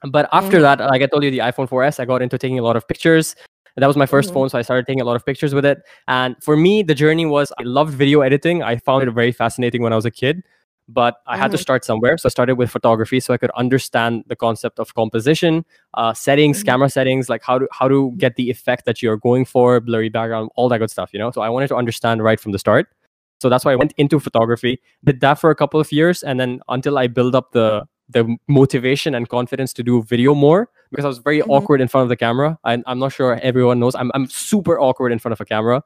But 0.10 0.30
after 0.32 0.58
mm-hmm. 0.58 0.80
that, 0.80 0.80
like 0.80 1.02
I 1.02 1.08
told 1.08 1.24
you, 1.24 1.32
the 1.32 1.40
iPhone 1.40 1.68
4S, 1.68 2.00
I 2.00 2.06
got 2.06 2.22
into 2.22 2.38
taking 2.38 2.58
a 2.58 2.64
lot 2.64 2.78
of 2.78 2.88
pictures 2.88 3.36
that 3.80 3.88
was 3.88 3.98
my 3.98 4.06
1st 4.06 4.26
mm-hmm. 4.26 4.34
phone 4.34 4.50
so 4.50 4.58
i 4.58 4.62
started 4.62 4.86
taking 4.86 5.02
a 5.02 5.06
lot 5.06 5.16
of 5.16 5.26
pictures 5.26 5.54
with 5.54 5.66
it 5.66 5.80
and 6.08 6.36
for 6.42 6.56
me 6.56 6.84
the 6.84 6.96
journey 6.96 7.26
was 7.26 7.52
i 7.60 7.64
loved 7.64 7.94
video 7.94 8.22
editing 8.22 8.62
i 8.64 8.78
found 8.78 9.08
it 9.08 9.12
very 9.12 9.32
fascinating 9.32 9.82
when 9.82 9.94
i 9.94 9.96
was 9.96 10.06
a 10.06 10.12
kid 10.12 10.44
but 10.88 11.18
i 11.28 11.34
mm-hmm. 11.34 11.42
had 11.42 11.52
to 11.52 11.58
mm-hmm. 11.58 11.62
start 11.62 11.86
somewhere 11.86 12.18
so 12.18 12.28
i 12.28 12.30
started 12.30 12.56
with 12.56 12.70
photography 12.70 13.20
so 13.20 13.34
i 13.34 13.38
could 13.38 13.52
understand 13.52 14.24
the 14.28 14.36
concept 14.36 14.80
of 14.80 14.94
composition 14.96 15.66
uh, 15.96 16.14
settings 16.14 16.60
mm-hmm. 16.60 16.66
camera 16.66 16.90
settings 16.90 17.30
like 17.30 17.44
how 17.44 17.60
to 17.60 17.68
how 17.72 17.88
to 17.88 18.12
get 18.18 18.36
the 18.36 18.50
effect 18.50 18.86
that 18.86 19.02
you're 19.02 19.18
going 19.18 19.46
for 19.46 19.80
blurry 19.80 20.10
background 20.10 20.50
all 20.56 20.70
that 20.70 20.80
good 20.80 20.92
stuff 20.92 21.10
you 21.14 21.20
know 21.20 21.32
so 21.32 21.42
i 21.42 21.50
wanted 21.50 21.68
to 21.68 21.76
understand 21.76 22.24
right 22.24 22.40
from 22.40 22.52
the 22.52 22.60
start 22.60 22.88
so 23.40 23.50
that's 23.50 23.64
why 23.64 23.72
i 23.72 23.76
went 23.76 23.94
into 23.98 24.20
photography 24.20 24.80
did 25.04 25.20
that 25.22 25.36
for 25.36 25.50
a 25.50 25.56
couple 25.56 25.80
of 25.80 25.92
years 25.92 26.24
and 26.24 26.40
then 26.40 26.60
until 26.70 26.98
i 26.98 27.08
build 27.08 27.36
up 27.36 27.52
the 27.52 27.84
the 28.10 28.36
motivation 28.48 29.16
and 29.16 29.30
confidence 29.30 29.74
to 29.74 29.84
do 29.84 30.04
video 30.04 30.34
more 30.34 30.70
because 30.92 31.06
I 31.06 31.08
was 31.08 31.20
very 31.20 31.40
mm-hmm. 31.40 31.52
awkward 31.52 31.82
in 31.82 31.88
front 31.88 32.04
of 32.04 32.10
the 32.10 32.18
camera. 32.18 32.58
I, 32.64 32.82
I'm 32.88 33.00
not 33.00 33.14
sure 33.14 33.40
everyone 33.42 33.80
knows. 33.80 33.96
I'm, 33.96 34.12
I'm 34.16 34.28
super 34.28 34.80
awkward 34.80 35.12
in 35.12 35.20
front 35.20 35.34
of 35.34 35.42
a 35.42 35.46
camera. 35.46 35.84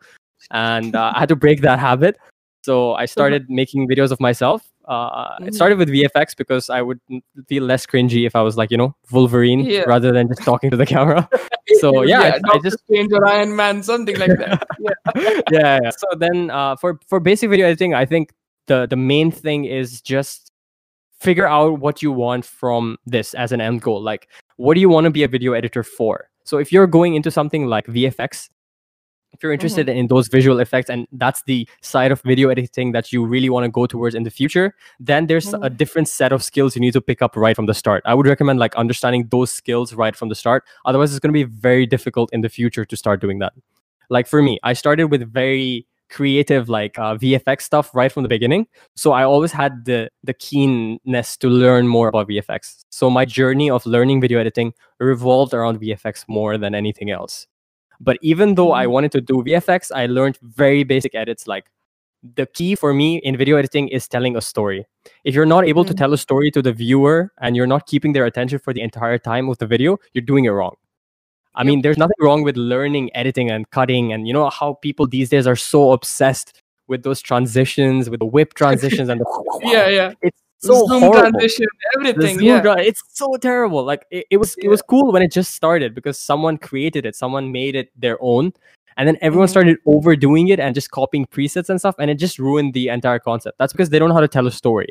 And 0.52 0.96
uh, 0.96 1.14
I 1.16 1.20
had 1.20 1.30
to 1.30 1.36
break 1.36 1.62
that 1.62 1.80
habit. 1.80 2.18
So 2.64 2.94
I 2.94 3.06
started 3.06 3.44
mm-hmm. 3.44 3.56
making 3.56 3.90
videos 3.90 4.12
of 4.12 4.20
myself. 4.22 4.64
Uh, 4.86 5.36
mm-hmm. 5.36 5.48
It 5.48 5.54
started 5.54 5.78
with 5.78 5.90
VFX 5.90 6.36
because 6.36 6.70
I 6.70 6.82
would 6.82 7.00
feel 7.48 7.64
less 7.64 7.86
cringy 7.86 8.26
if 8.26 8.36
I 8.36 8.42
was 8.42 8.58
like, 8.58 8.72
you 8.72 8.78
know, 8.78 8.96
Wolverine 9.12 9.62
yeah. 9.62 9.82
rather 9.82 10.12
than 10.12 10.28
just 10.28 10.44
talking 10.44 10.72
to 10.72 10.78
the 10.78 10.86
camera. 10.86 11.30
So 11.80 12.04
yeah, 12.04 12.24
yeah 12.24 12.40
I, 12.52 12.58
I, 12.58 12.60
just 12.60 12.78
change 12.92 13.12
or 13.14 13.26
Iron 13.26 13.56
Man, 13.56 13.84
something 13.84 14.18
like 14.18 14.38
that. 14.38 14.68
yeah. 14.80 15.42
yeah, 15.50 15.80
yeah. 15.82 15.90
So 15.90 16.08
then 16.18 16.52
uh, 16.52 16.76
for 16.76 17.00
for 17.08 17.20
basic 17.20 17.50
video 17.50 17.66
editing, 17.66 17.94
I 17.94 18.06
think 18.06 18.32
the 18.68 18.86
the 18.86 18.98
main 18.98 19.32
thing 19.32 19.66
is 19.66 20.02
just 20.02 20.52
figure 21.24 21.48
out 21.48 21.80
what 21.80 22.02
you 22.02 22.12
want 22.12 22.46
from 22.46 22.98
this 23.06 23.34
as 23.34 23.52
an 23.52 23.62
end 23.62 23.82
goal. 23.82 24.02
Like, 24.02 24.28
what 24.58 24.76
do 24.76 24.82
you 24.82 24.90
want 24.90 25.06
to 25.06 25.12
be 25.12 25.24
a 25.24 25.28
video 25.28 25.54
editor 25.54 25.84
for? 25.84 26.30
So 26.44 26.58
if 26.58 26.72
you're 26.72 26.88
going 26.88 27.16
into 27.16 27.32
something 27.32 27.68
like 27.68 27.86
VFX, 27.88 28.50
if 29.32 29.42
you're 29.42 29.54
interested 29.54 29.88
mm-hmm. 29.88 29.98
in 29.98 30.08
those 30.08 30.28
visual 30.28 30.60
effects 30.60 30.90
and 30.90 31.08
that's 31.14 31.42
the 31.44 31.68
side 31.82 32.12
of 32.12 32.22
video 32.22 32.50
editing 32.50 32.92
that 32.92 33.12
you 33.12 33.26
really 33.26 33.50
want 33.50 33.64
to 33.64 33.70
go 33.70 33.88
towards 33.88 34.14
in 34.14 34.24
the 34.24 34.30
future, 34.30 34.76
then 35.00 35.26
there's 35.26 35.48
mm-hmm. 35.48 35.64
a 35.64 35.70
different 35.70 36.08
set 36.08 36.32
of 36.32 36.44
skills 36.44 36.76
you 36.76 36.82
need 36.82 36.94
to 36.94 37.02
pick 37.02 37.22
up 37.22 37.36
right 37.36 37.56
from 37.56 37.66
the 37.66 37.74
start. 37.74 38.04
I 38.06 38.14
would 38.14 38.28
recommend 38.28 38.60
like 38.60 38.76
understanding 38.76 39.28
those 39.32 39.52
skills 39.52 39.94
right 39.94 40.16
from 40.16 40.30
the 40.30 40.36
start. 40.36 40.64
Otherwise, 40.86 41.12
it's 41.12 41.20
going 41.20 41.34
to 41.34 41.46
be 41.46 41.52
very 41.52 41.88
difficult 41.88 42.32
in 42.32 42.42
the 42.42 42.50
future 42.50 42.86
to 42.86 42.96
start 42.96 43.22
doing 43.22 43.40
that. 43.40 43.54
Like 44.10 44.28
for 44.28 44.44
me, 44.44 44.60
I 44.62 44.74
started 44.74 45.06
with 45.06 45.34
very 45.34 45.88
creative 46.14 46.70
like 46.70 46.98
uh, 47.00 47.16
VFX 47.16 47.64
stuff 47.64 47.94
right 47.94 48.12
from 48.12 48.24
the 48.24 48.30
beginning. 48.30 48.68
So 48.96 49.12
I 49.12 49.24
always 49.24 49.52
had 49.52 49.86
the 49.86 50.10
the 50.24 50.34
keenness 50.34 51.38
to 51.38 51.50
learn 51.50 51.88
more 51.88 52.08
about 52.08 52.30
VFX. 52.30 52.86
So 52.90 53.10
my 53.10 53.26
journey 53.26 53.70
of 53.70 53.86
learning 53.86 54.22
video 54.22 54.40
editing 54.40 54.74
revolved 55.00 55.54
around 55.54 55.82
VFX 55.82 56.26
more 56.28 56.58
than 56.58 56.76
anything 56.76 57.10
else. 57.10 57.48
But 58.00 58.18
even 58.22 58.56
though 58.56 58.74
I 58.74 58.84
mm-hmm. 58.84 58.94
wanted 58.94 59.12
to 59.14 59.22
do 59.22 59.44
VFX, 59.44 59.92
I 59.94 60.06
learned 60.06 60.38
very 60.42 60.84
basic 60.84 61.16
edits 61.16 61.48
like 61.48 61.66
the 62.36 62.46
key 62.46 62.76
for 62.76 62.94
me 62.94 63.18
in 63.18 63.36
video 63.36 63.58
editing 63.58 63.90
is 63.90 64.08
telling 64.08 64.38
a 64.38 64.42
story. 64.42 64.86
If 65.24 65.36
you're 65.36 65.46
not 65.46 65.66
able 65.66 65.84
mm-hmm. 65.84 65.90
to 65.90 65.96
tell 65.96 66.14
a 66.14 66.18
story 66.18 66.52
to 66.52 66.62
the 66.62 66.74
viewer 66.74 67.32
and 67.42 67.56
you're 67.56 67.68
not 67.68 67.88
keeping 67.88 68.14
their 68.14 68.26
attention 68.26 68.60
for 68.60 68.74
the 68.74 68.82
entire 68.82 69.18
time 69.18 69.50
of 69.50 69.58
the 69.58 69.68
video, 69.68 69.98
you're 70.14 70.22
doing 70.26 70.46
it 70.46 70.50
wrong. 70.50 70.76
I 71.56 71.64
mean, 71.64 71.82
there's 71.82 71.98
nothing 71.98 72.16
wrong 72.20 72.44
with 72.44 72.58
learning 72.58 73.16
editing 73.16 73.52
and 73.52 73.70
cutting, 73.70 74.12
and 74.12 74.28
you 74.28 74.34
know 74.34 74.50
how 74.50 74.74
people 74.76 75.08
these 75.08 75.30
days 75.30 75.46
are 75.46 75.56
so 75.56 75.92
obsessed 75.92 76.62
with 76.88 77.04
those 77.04 77.22
transitions, 77.22 78.10
with 78.10 78.20
the 78.20 78.26
whip 78.26 78.54
transitions, 78.56 79.10
and 79.10 79.22
the 79.22 79.60
yeah, 79.64 79.88
yeah. 79.88 80.14
It's 80.22 80.42
so 80.60 80.88
zoom 80.88 81.02
horrible. 81.02 81.30
transition, 81.30 81.68
everything. 81.96 82.42
Yeah, 82.42 82.62
it's 82.78 83.04
so 83.10 83.36
terrible. 83.36 83.84
Like 83.84 84.06
it, 84.10 84.26
it 84.32 84.38
was, 84.38 84.56
yeah. 84.58 84.66
it 84.66 84.70
was 84.70 84.82
cool 84.82 85.12
when 85.12 85.22
it 85.22 85.32
just 85.32 85.54
started 85.54 85.94
because 85.94 86.20
someone 86.20 86.58
created 86.58 87.06
it, 87.06 87.16
someone 87.16 87.52
made 87.52 87.76
it 87.76 87.92
their 88.00 88.18
own, 88.22 88.54
and 88.98 89.08
then 89.08 89.18
everyone 89.22 89.46
mm-hmm. 89.46 89.52
started 89.52 89.78
overdoing 89.86 90.48
it 90.48 90.60
and 90.60 90.74
just 90.74 90.92
copying 90.92 91.26
presets 91.28 91.70
and 91.70 91.80
stuff, 91.80 91.96
and 92.00 92.10
it 92.10 92.16
just 92.16 92.40
ruined 92.40 92.74
the 92.74 92.90
entire 92.90 93.20
concept. 93.20 93.58
That's 93.60 93.74
because 93.74 93.90
they 93.90 94.00
don't 94.00 94.10
know 94.10 94.16
how 94.16 94.22
to 94.22 94.28
tell 94.28 94.48
a 94.48 94.52
story. 94.52 94.90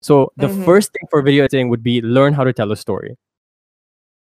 So 0.00 0.32
the 0.36 0.48
mm-hmm. 0.48 0.64
first 0.64 0.92
thing 0.92 1.06
for 1.10 1.22
video 1.22 1.44
editing 1.44 1.68
would 1.68 1.82
be 1.82 2.02
learn 2.02 2.32
how 2.34 2.44
to 2.44 2.52
tell 2.52 2.72
a 2.72 2.76
story. 2.76 3.16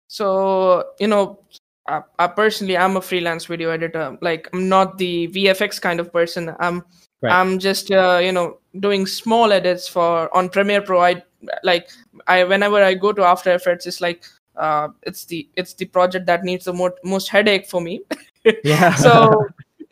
So 0.08 0.84
you 1.00 1.08
know, 1.08 1.40
I, 1.86 2.02
I, 2.18 2.26
personally 2.28 2.76
i'm 2.76 2.96
a 2.96 3.02
freelance 3.02 3.44
video 3.46 3.70
editor 3.70 4.16
like 4.22 4.48
i'm 4.52 4.68
not 4.68 4.98
the 4.98 5.28
vfx 5.28 5.80
kind 5.80 6.00
of 6.00 6.12
person 6.12 6.54
i'm 6.58 6.82
right. 7.20 7.32
i'm 7.32 7.58
just 7.58 7.90
uh, 7.90 8.20
you 8.22 8.32
know 8.32 8.58
doing 8.80 9.06
small 9.06 9.52
edits 9.52 9.86
for 9.86 10.34
on 10.34 10.48
premiere 10.48 10.82
pro 10.82 11.02
i 11.02 11.22
like 11.62 11.90
i 12.26 12.42
whenever 12.44 12.82
i 12.82 12.94
go 12.94 13.12
to 13.12 13.22
after 13.22 13.52
effects 13.52 13.86
it's 13.86 14.00
like 14.00 14.24
uh, 14.56 14.88
it's 15.02 15.24
the 15.24 15.48
it's 15.56 15.74
the 15.74 15.84
project 15.84 16.26
that 16.26 16.44
needs 16.44 16.64
the 16.64 16.72
mo- 16.72 16.94
most 17.02 17.28
headache 17.28 17.66
for 17.66 17.80
me 17.80 18.00
yeah 18.62 18.94
so 19.06 19.44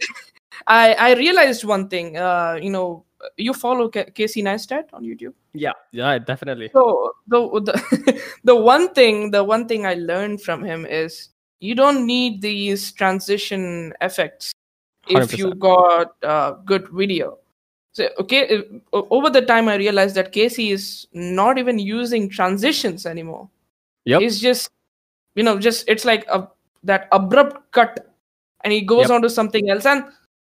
i 0.66 0.94
i 0.94 1.14
realized 1.14 1.64
one 1.64 1.88
thing 1.88 2.16
uh, 2.16 2.58
you 2.60 2.70
know 2.70 3.04
you 3.36 3.52
follow 3.52 3.88
K- 3.88 4.10
Casey 4.14 4.42
Neistat 4.42 4.84
on 4.92 5.04
YouTube? 5.04 5.34
Yeah, 5.52 5.72
yeah, 5.92 6.18
definitely. 6.18 6.70
So 6.72 7.12
the 7.26 7.40
the 7.60 8.22
the 8.44 8.56
one 8.56 8.92
thing 8.94 9.30
the 9.30 9.44
one 9.44 9.68
thing 9.68 9.86
I 9.86 9.94
learned 9.94 10.42
from 10.42 10.64
him 10.64 10.86
is 10.86 11.28
you 11.62 11.74
don't 11.74 12.06
need 12.06 12.42
these 12.42 12.90
transition 12.92 13.92
effects 14.00 14.52
100%. 15.08 15.22
if 15.22 15.38
you 15.38 15.54
got 15.54 16.14
uh, 16.22 16.52
good 16.72 16.88
video 16.88 17.38
so 17.92 18.08
okay 18.18 18.62
over 18.92 19.30
the 19.30 19.42
time 19.42 19.68
i 19.68 19.76
realized 19.76 20.14
that 20.14 20.32
casey 20.32 20.70
is 20.70 21.06
not 21.12 21.58
even 21.58 21.78
using 21.78 22.28
transitions 22.28 23.06
anymore 23.06 23.48
yep. 24.04 24.20
he's 24.20 24.40
just 24.40 24.70
you 25.34 25.42
know 25.42 25.58
just 25.58 25.88
it's 25.88 26.04
like 26.04 26.26
a 26.28 26.48
that 26.82 27.08
abrupt 27.12 27.70
cut 27.72 28.12
and 28.64 28.72
he 28.72 28.80
goes 28.80 29.02
yep. 29.02 29.10
on 29.10 29.22
to 29.22 29.30
something 29.30 29.70
else 29.70 29.86
and 29.86 30.04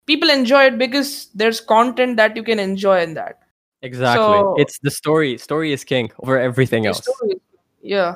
people 0.05 0.29
enjoy 0.29 0.65
it 0.65 0.77
because 0.77 1.29
there's 1.35 1.59
content 1.59 2.17
that 2.17 2.35
you 2.35 2.43
can 2.43 2.59
enjoy 2.59 3.01
in 3.01 3.13
that 3.13 3.41
Exactly. 3.81 4.23
So- 4.23 4.55
it's 4.57 4.79
the 4.79 4.91
story. 4.91 5.37
Story 5.37 5.73
is 5.73 5.83
king 5.83 6.11
over 6.19 6.39
everything 6.39 6.85
else. 6.85 7.01
story- 7.03 7.41
yeah 7.81 8.15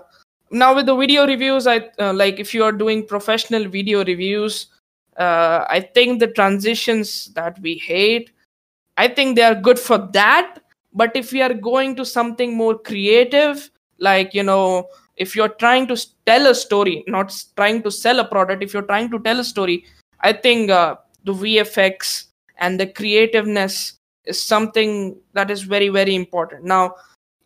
now 0.52 0.76
with 0.76 0.86
the 0.86 0.96
video 0.96 1.26
reviews 1.26 1.68
i 1.68 1.78
uh, 2.00 2.14
like 2.14 2.40
if 2.40 2.54
you 2.54 2.64
are 2.64 2.72
doing 2.72 3.06
professional 3.06 3.68
video 3.68 4.04
reviews 4.06 4.68
uh, 5.18 5.66
i 5.70 5.80
think 5.80 6.20
the 6.20 6.28
transitions 6.28 7.32
that 7.34 7.60
we 7.62 7.76
hate 7.76 8.32
i 8.98 9.08
think 9.08 9.36
they 9.36 9.44
are 9.44 9.56
good 9.56 9.80
for 9.80 9.98
that. 10.14 10.60
But 10.98 11.14
if 11.14 11.34
we 11.34 11.42
are 11.42 11.54
going 11.54 11.98
to 11.98 12.06
something 12.06 12.56
more 12.56 12.78
creative 12.80 13.70
like 14.00 14.34
you 14.34 14.44
know 14.44 14.88
if 15.18 15.36
you're 15.36 15.56
trying 15.64 15.88
to 15.88 15.98
tell 16.26 16.48
a 16.48 16.56
story 16.56 17.04
not 17.08 17.36
trying 17.58 17.82
to 17.84 17.92
sell 17.92 18.20
a 18.20 18.26
product 18.26 18.64
if 18.64 18.74
you're 18.74 18.90
trying 18.94 19.10
to 19.12 19.20
tell 19.20 19.42
a 19.42 19.44
story 19.44 19.84
i 20.22 20.32
think 20.32 20.72
uh, 20.72 20.96
the 21.26 21.34
vfx 21.34 22.28
and 22.60 22.80
the 22.80 22.88
creativeness 22.88 24.00
is 24.26 24.42
something 24.42 25.16
that 25.34 25.52
is 25.52 25.64
very 25.64 25.90
very 25.90 26.16
important. 26.16 26.64
Now 26.64 26.96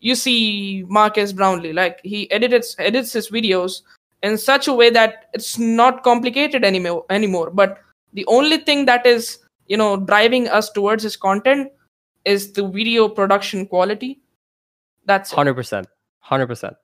you 0.00 0.14
see 0.14 0.84
Marques 0.88 1.32
Brownlee, 1.32 1.72
like 1.72 2.00
he 2.02 2.30
edits 2.30 2.74
edits 2.78 3.12
his 3.12 3.30
videos 3.30 3.82
in 4.22 4.36
such 4.36 4.66
a 4.66 4.72
way 4.72 4.90
that 4.90 5.30
it's 5.34 5.58
not 5.58 6.02
complicated 6.02 6.64
anymore 6.64 7.04
anymore. 7.10 7.50
But 7.50 7.78
the 8.12 8.26
only 8.26 8.58
thing 8.58 8.86
that 8.86 9.06
is, 9.06 9.38
you 9.66 9.76
know, 9.76 9.96
driving 9.96 10.48
us 10.48 10.70
towards 10.70 11.02
his 11.02 11.16
content 11.16 11.70
is 12.24 12.52
the 12.52 12.66
video 12.66 13.08
production 13.08 13.66
quality. 13.66 14.20
That's. 15.04 15.30
Hundred 15.30 15.54
percent. 15.54 15.86
Hundred 16.20 16.46
percent. 16.46 16.76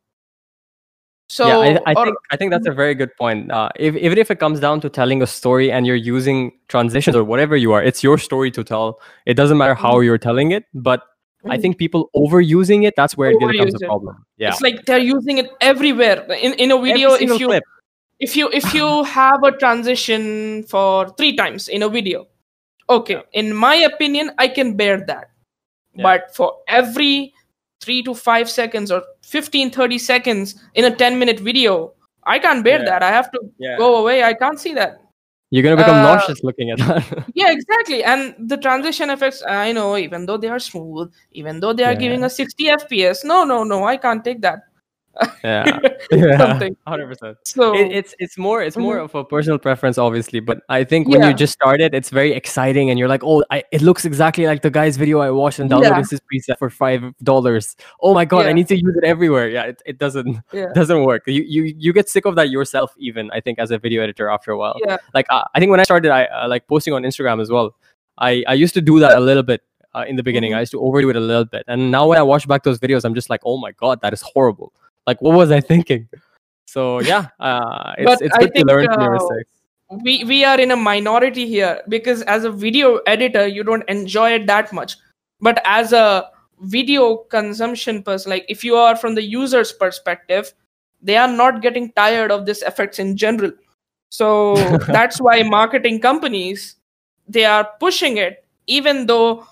So 1.29 1.49
yeah, 1.49 1.81
I, 1.87 1.91
I 1.91 1.95
or- 1.95 2.05
think 2.05 2.17
I 2.31 2.37
think 2.37 2.51
that's 2.53 2.69
a 2.69 2.73
very 2.73 2.95
good 2.95 3.15
point. 3.17 3.51
Uh, 3.51 3.69
if, 3.77 3.97
even 3.97 4.17
if 4.17 4.31
it 4.31 4.39
comes 4.39 4.61
down 4.61 4.81
to 4.83 4.89
telling 4.89 5.23
a 5.23 5.27
story 5.27 5.73
and 5.73 5.87
you're 5.87 5.97
using 5.97 6.53
transitions 6.69 7.17
or 7.17 7.25
whatever 7.25 7.57
you 7.57 7.73
are, 7.73 7.83
it's 7.83 8.03
your 8.05 8.17
story 8.17 8.51
to 8.53 8.63
tell. 8.63 9.01
It 9.25 9.35
doesn't 9.35 9.59
matter 9.59 9.75
how 9.75 10.01
you're 10.01 10.19
telling 10.19 10.53
it, 10.53 10.67
but 10.73 11.03
I 11.51 11.59
think 11.59 11.79
people 11.79 12.11
overusing 12.15 12.85
it, 12.87 12.95
that's 12.97 13.17
where 13.17 13.31
it 13.31 13.39
becomes 13.41 13.75
Overuse 13.75 13.83
a 13.83 13.87
problem. 13.87 14.25
Yeah. 14.37 14.49
it's 14.51 14.61
like 14.61 14.85
they're 14.87 14.99
using 15.17 15.39
it 15.39 15.51
everywhere 15.61 16.23
in 16.33 16.55
in 16.55 16.71
a 16.73 16.79
video. 16.81 17.13
If 17.15 17.41
you 17.41 17.47
clip. 17.47 17.65
if 18.19 18.37
you 18.37 18.49
if 18.53 18.73
you 18.75 19.05
have 19.21 19.43
a 19.43 19.53
transition 19.53 20.63
for 20.65 21.09
three 21.17 21.37
times 21.37 21.69
in 21.69 21.83
a 21.83 21.89
video 21.89 22.27
okay 22.89 23.15
Yeah. 23.15 23.41
in 23.41 23.53
my 23.55 23.75
opinion 23.89 24.31
i 24.39 24.47
can 24.49 24.77
bear 24.77 24.97
that 25.11 25.27
Yeah. 25.95 26.03
but 26.09 26.35
for 26.37 26.49
every 26.69 27.33
3 27.83 28.03
to 28.09 28.15
5 28.15 28.49
seconds 28.51 28.91
or 28.91 29.03
15 29.23 29.71
30 29.71 29.99
seconds 29.99 30.55
in 30.75 30.85
a 30.87 30.93
10 30.95 31.19
minute 31.19 31.41
video 31.41 31.93
i 32.25 32.39
can't 32.39 32.65
bear 32.65 32.79
Yeah. 32.79 32.91
that 32.91 33.03
i 33.03 33.11
have 33.19 33.31
to 33.33 33.41
Yeah. 33.59 33.77
go 33.83 33.97
away 33.97 34.23
i 34.23 34.33
can't 34.35 34.59
see 34.67 34.73
that 34.81 35.01
You're 35.51 35.63
gonna 35.63 35.77
become 35.77 35.99
Uh, 35.99 36.03
nauseous 36.03 36.43
looking 36.43 36.71
at 36.71 36.79
that. 36.79 37.25
yeah 37.35 37.51
exactly 37.53 38.03
and 38.03 38.35
the 38.39 38.57
transition 38.57 39.11
effects 39.11 39.43
i 39.47 39.73
know 39.73 39.97
even 39.97 40.27
though 40.27 40.37
they 40.37 40.49
are 40.49 40.59
smooth 40.59 41.13
even 41.33 41.61
though 41.61 41.73
they 41.73 41.85
are 41.85 41.95
Yeah. 41.95 41.99
giving 42.05 42.25
us 42.25 42.37
60 42.37 42.65
fps 42.67 43.25
no 43.25 43.45
no 43.45 43.63
no 43.65 43.85
i 43.85 43.97
can't 43.97 44.25
take 44.25 44.41
that 44.43 44.61
yeah. 45.45 45.79
yeah. 46.13 46.39
Something. 46.39 46.77
Hundred 46.87 47.07
percent. 47.09 47.37
so 47.45 47.75
it, 47.75 47.91
it's 47.93 48.15
it's 48.19 48.37
more 48.39 48.63
it's 48.63 48.77
more 48.77 48.97
Mhm. 48.99 49.05
of 49.05 49.15
a 49.15 49.25
personal 49.25 49.59
preference 49.59 49.97
obviously 49.99 50.41
but 50.41 50.59
i 50.69 50.85
think 50.85 51.09
when 51.09 51.21
Yeah. 51.21 51.29
you 51.29 51.35
just 51.35 51.53
started 51.53 51.95
it's 51.95 52.11
very 52.11 52.33
exciting 52.33 52.91
and 52.91 52.99
you're 52.99 53.09
like 53.09 53.23
oh 53.25 53.43
I, 53.51 53.63
it 53.73 53.83
looks 53.83 54.05
exactly 54.05 54.47
like 54.47 54.63
the 54.63 54.71
guy's 54.71 54.97
video 54.97 55.21
i 55.21 55.31
watched 55.31 55.59
and 55.59 55.71
downloaded 55.71 56.03
Yeah. 56.03 56.03
this 56.11 56.21
preset 56.33 56.59
for 56.59 56.69
five 56.71 57.03
dollars 57.23 57.77
oh 58.03 58.13
my 58.15 58.25
god 58.25 58.47
i 58.47 58.53
need 58.53 58.69
to 58.69 58.77
use 58.77 58.95
it 58.97 59.05
everywhere 59.05 59.49
yeah 59.49 59.65
it, 59.73 59.83
it 59.87 59.99
doesn't 59.99 60.39
yeah 60.53 60.67
doesn't 60.75 61.03
work 61.05 61.23
you, 61.27 61.43
you 61.47 61.63
you 61.79 61.93
get 61.93 62.09
sick 62.09 62.25
of 62.27 62.35
that 62.37 62.51
yourself 62.51 62.95
even 62.99 63.31
i 63.33 63.41
think 63.41 63.59
as 63.59 63.71
a 63.71 63.79
video 63.79 64.03
editor 64.03 64.29
after 64.29 64.51
a 64.53 64.59
while 64.59 64.77
yeah 64.87 64.97
like 65.15 65.27
uh, 65.31 65.45
i 65.55 65.61
think 65.61 65.71
when 65.71 65.81
i 65.81 65.85
started 65.85 66.11
i 66.11 66.25
uh, 66.27 66.47
like 66.49 66.67
posting 66.69 66.93
on 66.95 67.03
instagram 67.03 67.41
as 67.41 67.51
well 67.51 67.75
i 68.19 68.45
i 68.49 68.55
used 68.55 68.75
to 68.75 68.81
do 68.83 68.99
that 69.01 69.17
a 69.17 69.21
little 69.21 69.43
bit 69.43 69.63
uh, 69.95 70.05
in 70.07 70.17
the 70.17 70.23
beginning 70.23 70.53
Mhm. 70.53 70.57
i 70.57 70.61
used 70.61 70.73
to 70.73 70.81
overdo 70.81 71.09
it 71.11 71.17
a 71.17 71.21
little 71.21 71.45
bit 71.47 71.65
and 71.69 71.91
now 71.91 72.07
when 72.07 72.19
i 72.19 72.23
watch 72.23 72.47
back 72.47 72.63
those 72.65 72.79
videos 72.79 73.05
i'm 73.05 73.15
just 73.15 73.31
like 73.31 73.41
oh 73.45 73.57
my 73.57 73.73
god 73.73 74.01
that 74.03 74.13
is 74.13 74.21
horrible 74.23 74.73
like 75.07 75.21
what 75.23 75.37
was 75.37 75.51
i 75.51 75.61
thinking? 75.61 76.09
So 76.67 77.01
yeah 77.01 77.29
uh 77.41 77.95
it's, 77.97 78.23
it's 78.23 78.37
good 78.37 78.55
to 78.55 78.65
learn 78.65 78.87
from 78.87 79.01
your 79.01 79.15
uh, 79.15 79.19
mistakes. 79.19 79.51
we 80.05 80.25
we 80.25 80.45
are 80.45 80.61
in 80.61 80.73
a 80.73 80.77
minority 80.77 81.47
here 81.47 81.81
because 81.89 82.23
as 82.23 82.45
a 82.45 82.51
video 82.51 82.97
editor 83.07 83.47
you 83.47 83.63
don't 83.63 83.89
enjoy 83.89 84.33
it 84.33 84.47
that 84.47 84.73
much. 84.73 84.97
But 85.41 85.61
as 85.65 85.93
a 85.93 86.31
video 86.61 87.17
consumption 87.17 88.03
person 88.03 88.31
like 88.31 88.47
if 88.49 88.65
you 88.65 88.77
are 88.77 88.97
from 88.97 89.15
the 89.15 89.23
user's 89.23 89.73
perspective 89.73 90.53
they 91.03 91.17
are 91.17 91.29
not 91.29 91.61
getting 91.63 91.93
tired 91.93 92.31
of 92.31 92.47
this 92.47 92.63
effects 92.63 92.99
in 92.99 93.17
general. 93.17 93.53
So 94.11 94.57
that's 94.87 95.21
why 95.21 95.43
marketing 95.43 96.01
companies 96.01 96.77
they 97.29 97.45
are 97.45 97.69
pushing 97.81 98.17
it 98.17 98.45
even 98.67 99.07
though 99.07 99.47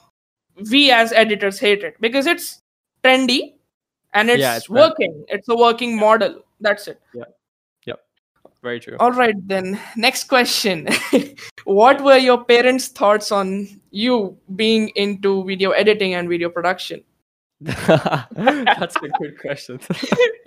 we 0.70 0.90
as 0.90 1.12
editors 1.12 1.58
hate 1.58 1.82
it 1.84 1.96
because 2.00 2.26
it's 2.26 2.60
trendy 3.02 3.53
and 4.14 4.30
it's, 4.30 4.40
Yeah, 4.40 4.56
it's 4.56 4.68
working 4.70 5.24
it's 5.28 5.48
a 5.48 5.56
working 5.56 5.96
model 5.98 6.42
that's 6.60 6.88
it 6.88 7.00
Yeah. 7.14 7.24
Yep. 7.86 8.00
very 8.62 8.80
true 8.80 8.96
all 9.00 9.12
right, 9.12 9.34
then. 9.46 9.78
Next 9.96 10.24
question. 10.28 10.88
what 11.64 12.00
were 12.02 12.16
your 12.18 12.44
parents' 12.44 12.88
thoughts 12.88 13.30
on 13.32 13.68
you 13.90 14.36
being 14.56 14.88
into 14.96 15.44
video 15.44 15.70
editing 15.72 16.14
and 16.14 16.28
video 16.28 16.48
production? 16.48 17.02
that's 17.60 18.96
a 18.96 19.08
good 19.20 19.38
question 19.40 19.78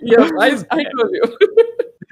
yeah, 0.00 0.28
I, 0.38 0.62
I 0.70 0.84
told 0.84 1.10
you. 1.18 1.24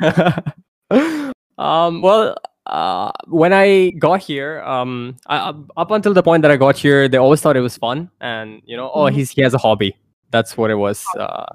um 1.58 2.02
well 2.02 2.36
uh, 2.66 3.12
when 3.28 3.52
I 3.52 3.90
got 3.90 4.20
here, 4.20 4.60
um, 4.62 5.14
I, 5.28 5.54
up- 5.76 5.90
until 5.92 6.12
the 6.12 6.22
point 6.24 6.42
that 6.42 6.50
I 6.50 6.56
got 6.56 6.76
here, 6.76 7.06
they 7.08 7.16
always 7.16 7.40
thought 7.40 7.56
it 7.56 7.60
was 7.60 7.76
fun, 7.76 8.10
and 8.20 8.60
you 8.66 8.76
know, 8.76 8.90
oh, 8.92 9.04
Mhm. 9.04 9.12
he's 9.12 9.30
he 9.30 9.40
has 9.42 9.54
a 9.54 9.58
hobby. 9.58 9.94
That's 10.36 10.56
what 10.58 10.70
it 10.70 10.74
was. 10.86 10.98
Uh, 11.18 11.46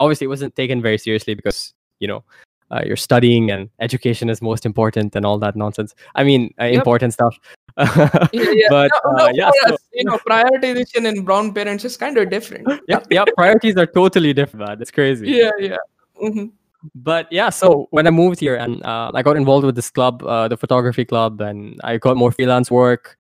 obviously, 0.00 0.24
it 0.24 0.32
wasn't 0.34 0.56
taken 0.56 0.82
very 0.82 0.98
seriously 0.98 1.34
because 1.34 1.72
you 2.00 2.08
know 2.08 2.24
uh, 2.72 2.82
you're 2.86 2.96
studying 2.96 3.50
and 3.54 3.70
education 3.78 4.28
is 4.28 4.42
most 4.42 4.66
important 4.66 5.14
and 5.16 5.24
all 5.24 5.38
that 5.38 5.54
nonsense. 5.54 5.94
I 6.16 6.24
mean, 6.24 6.42
uh, 6.60 6.64
Yep. 6.64 6.74
important 6.80 7.12
stuff. 7.12 7.38
Yeah, 7.78 8.26
yeah. 8.32 8.68
but 8.70 8.90
No, 9.04 9.24
uh, 9.26 9.30
yeah, 9.34 9.50
for 9.62 9.68
so- 9.70 9.76
you 9.92 10.04
know, 10.04 10.18
prioritization 10.26 11.06
in 11.10 11.22
brown 11.24 11.52
parents 11.54 11.84
is 11.84 11.96
kind 11.96 12.18
of 12.18 12.28
different. 12.30 12.66
yeah, 12.88 13.00
yeah. 13.10 13.24
Priorities 13.36 13.76
are 13.76 13.86
totally 13.86 14.32
different. 14.32 14.66
Man. 14.66 14.82
It's 14.82 14.90
crazy. 14.90 15.30
Yeah, 15.30 15.50
yeah. 15.60 15.76
hmm 16.18 16.46
but 16.94 17.24
yeah 17.32 17.48
so 17.48 17.88
when 17.96 18.06
i 18.06 18.10
moved 18.10 18.38
here 18.40 18.56
and 18.56 18.84
uh, 18.84 19.08
i 19.14 19.22
got 19.22 19.38
involved 19.38 19.64
with 19.64 19.74
this 19.74 19.88
club 19.88 20.22
uh, 20.22 20.46
the 20.52 20.56
photography 20.62 21.02
club 21.12 21.40
and 21.40 21.80
i 21.82 21.96
got 21.96 22.14
more 22.14 22.30
freelance 22.30 22.68
work 22.70 23.16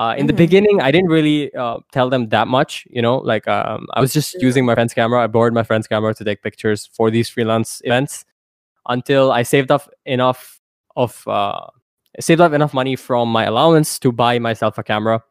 uh, 0.00 0.14
in 0.20 0.26
the 0.26 0.32
Mhm. 0.32 0.44
beginning 0.44 0.76
i 0.82 0.90
didn't 0.94 1.08
really 1.18 1.38
uh, 1.54 1.78
tell 1.96 2.08
them 2.14 2.28
that 2.34 2.46
much 2.56 2.86
you 2.96 3.02
know 3.06 3.16
like 3.32 3.46
um, 3.48 3.86
i 3.94 4.00
was 4.04 4.12
just 4.18 4.34
Yeah. 4.34 4.46
using 4.48 4.64
my 4.68 4.74
friend's 4.76 4.94
camera 4.94 5.18
i 5.24 5.26
borrowed 5.26 5.54
my 5.60 5.62
friend's 5.68 5.88
camera 5.92 6.12
to 6.14 6.24
take 6.28 6.42
pictures 6.48 6.80
for 6.96 7.10
these 7.10 7.28
freelance 7.34 7.70
events 7.84 8.24
until 8.96 9.32
i 9.32 9.42
saved 9.42 9.70
up 9.76 9.84
enough 10.04 10.60
of 10.96 11.26
uh, 11.26 11.66
saved 12.20 12.40
up 12.40 12.52
enough 12.52 12.74
money 12.74 12.94
from 12.96 13.28
my 13.38 13.44
allowance 13.52 13.98
to 14.04 14.12
buy 14.12 14.38
myself 14.38 14.78
a 14.78 14.82
camera 14.92 15.22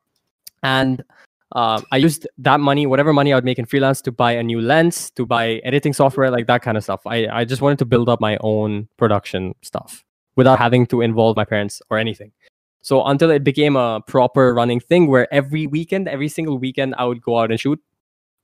and 0.63 1.03
um, 1.51 1.85
I 1.91 1.97
used 1.97 2.27
that 2.39 2.59
money, 2.59 2.85
whatever 2.87 3.13
money 3.13 3.31
I 3.31 3.35
would 3.37 3.45
make 3.45 3.59
in 3.59 3.65
freelance, 3.65 4.01
to 4.01 4.11
buy 4.11 4.31
a 4.33 4.43
new 4.43 4.59
lens, 4.59 5.11
to 5.11 5.25
buy 5.25 5.61
editing 5.63 5.93
software, 5.93 6.29
like 6.31 6.47
that 6.47 6.61
kind 6.63 6.75
of 6.75 6.83
stuff. 6.83 7.01
I, 7.05 7.27
I 7.27 7.45
just 7.45 7.61
wanted 7.61 7.79
to 7.79 7.85
build 7.85 8.09
up 8.09 8.19
my 8.19 8.35
own 8.41 8.89
production 8.97 9.53
stuff 9.61 10.03
without 10.35 10.57
having 10.59 10.85
to 10.87 11.01
involve 11.01 11.37
my 11.37 11.45
parents 11.45 11.81
or 11.89 11.97
anything. 11.97 12.31
So 12.85 13.03
until 13.03 13.31
it 13.31 13.43
became 13.43 13.75
a 13.75 13.99
proper 14.05 14.53
running 14.53 14.79
thing 14.79 15.07
where 15.07 15.25
every 15.33 15.65
weekend, 15.65 16.07
every 16.07 16.27
single 16.29 16.59
weekend, 16.59 16.93
I 16.99 17.05
would 17.05 17.19
go 17.19 17.39
out 17.39 17.49
and 17.49 17.59
shoot 17.59 17.81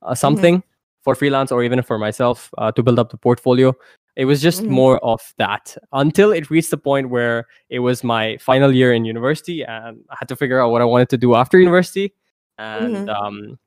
uh, 0.02 0.16
something 0.16 0.64
for 1.04 1.14
freelance 1.14 1.52
or 1.52 1.62
even 1.62 1.80
for 1.82 1.96
myself 1.96 2.50
uh, 2.58 2.72
to 2.72 2.82
build 2.82 2.98
up 2.98 3.10
the 3.10 3.16
portfolio. 3.16 3.72
It 4.16 4.24
was 4.24 4.42
just 4.42 4.64
Mhm. 4.64 4.68
more 4.68 4.98
of 5.04 5.20
that 5.38 5.76
until 5.92 6.32
it 6.32 6.50
reached 6.50 6.70
the 6.72 6.76
point 6.76 7.08
where 7.08 7.46
it 7.70 7.78
was 7.78 8.02
my 8.02 8.36
final 8.38 8.72
year 8.74 8.92
in 8.92 9.04
university 9.04 9.62
and 9.62 10.02
I 10.10 10.16
had 10.18 10.28
to 10.28 10.34
figure 10.36 10.58
out 10.60 10.72
what 10.72 10.82
I 10.82 10.86
wanted 10.86 11.08
to 11.10 11.18
do 11.18 11.36
after 11.36 11.60
university. 11.60 12.12
And 12.58 12.96
Mhm. 12.96 13.08
um, 13.08 13.58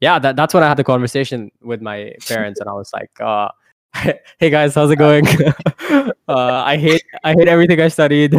yeah, 0.00 0.18
that, 0.18 0.34
that's 0.34 0.52
when 0.52 0.64
I 0.64 0.68
had 0.68 0.78
the 0.78 0.84
conversation 0.84 1.52
with 1.62 1.80
my 1.80 2.12
parents, 2.26 2.58
and 2.60 2.68
I 2.68 2.72
was 2.74 2.90
like, 2.92 3.12
uh, 3.20 3.48
"Hey 4.40 4.50
guys, 4.50 4.74
how's 4.74 4.90
it 4.90 4.96
going? 5.06 5.26
uh, 6.28 6.58
I 6.72 6.76
hate 6.76 7.04
I 7.22 7.34
hate 7.38 7.46
everything 7.48 7.80
I 7.80 7.88
studied." 7.88 8.34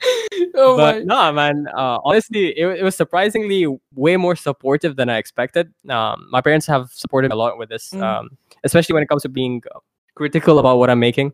Oh 0.54 0.76
my. 0.76 0.92
but 0.92 1.06
no, 1.06 1.32
man. 1.32 1.66
Uh, 1.76 1.98
honestly, 2.04 2.48
it, 2.58 2.66
it 2.80 2.82
was 2.82 2.94
surprisingly 2.96 3.66
way 3.94 4.16
more 4.16 4.36
supportive 4.36 4.96
than 4.96 5.08
I 5.08 5.16
expected. 5.18 5.72
Um, 5.88 6.28
my 6.30 6.40
parents 6.40 6.66
have 6.66 6.90
supported 6.92 7.30
me 7.30 7.34
a 7.34 7.36
lot 7.36 7.58
with 7.58 7.68
this, 7.68 7.90
Mm. 7.90 8.02
um, 8.02 8.30
especially 8.64 8.94
when 8.94 9.02
it 9.02 9.08
comes 9.08 9.22
to 9.22 9.28
being 9.28 9.62
uh, 9.74 9.78
critical 10.14 10.58
about 10.58 10.78
what 10.78 10.90
I'm 10.90 10.98
making. 11.00 11.32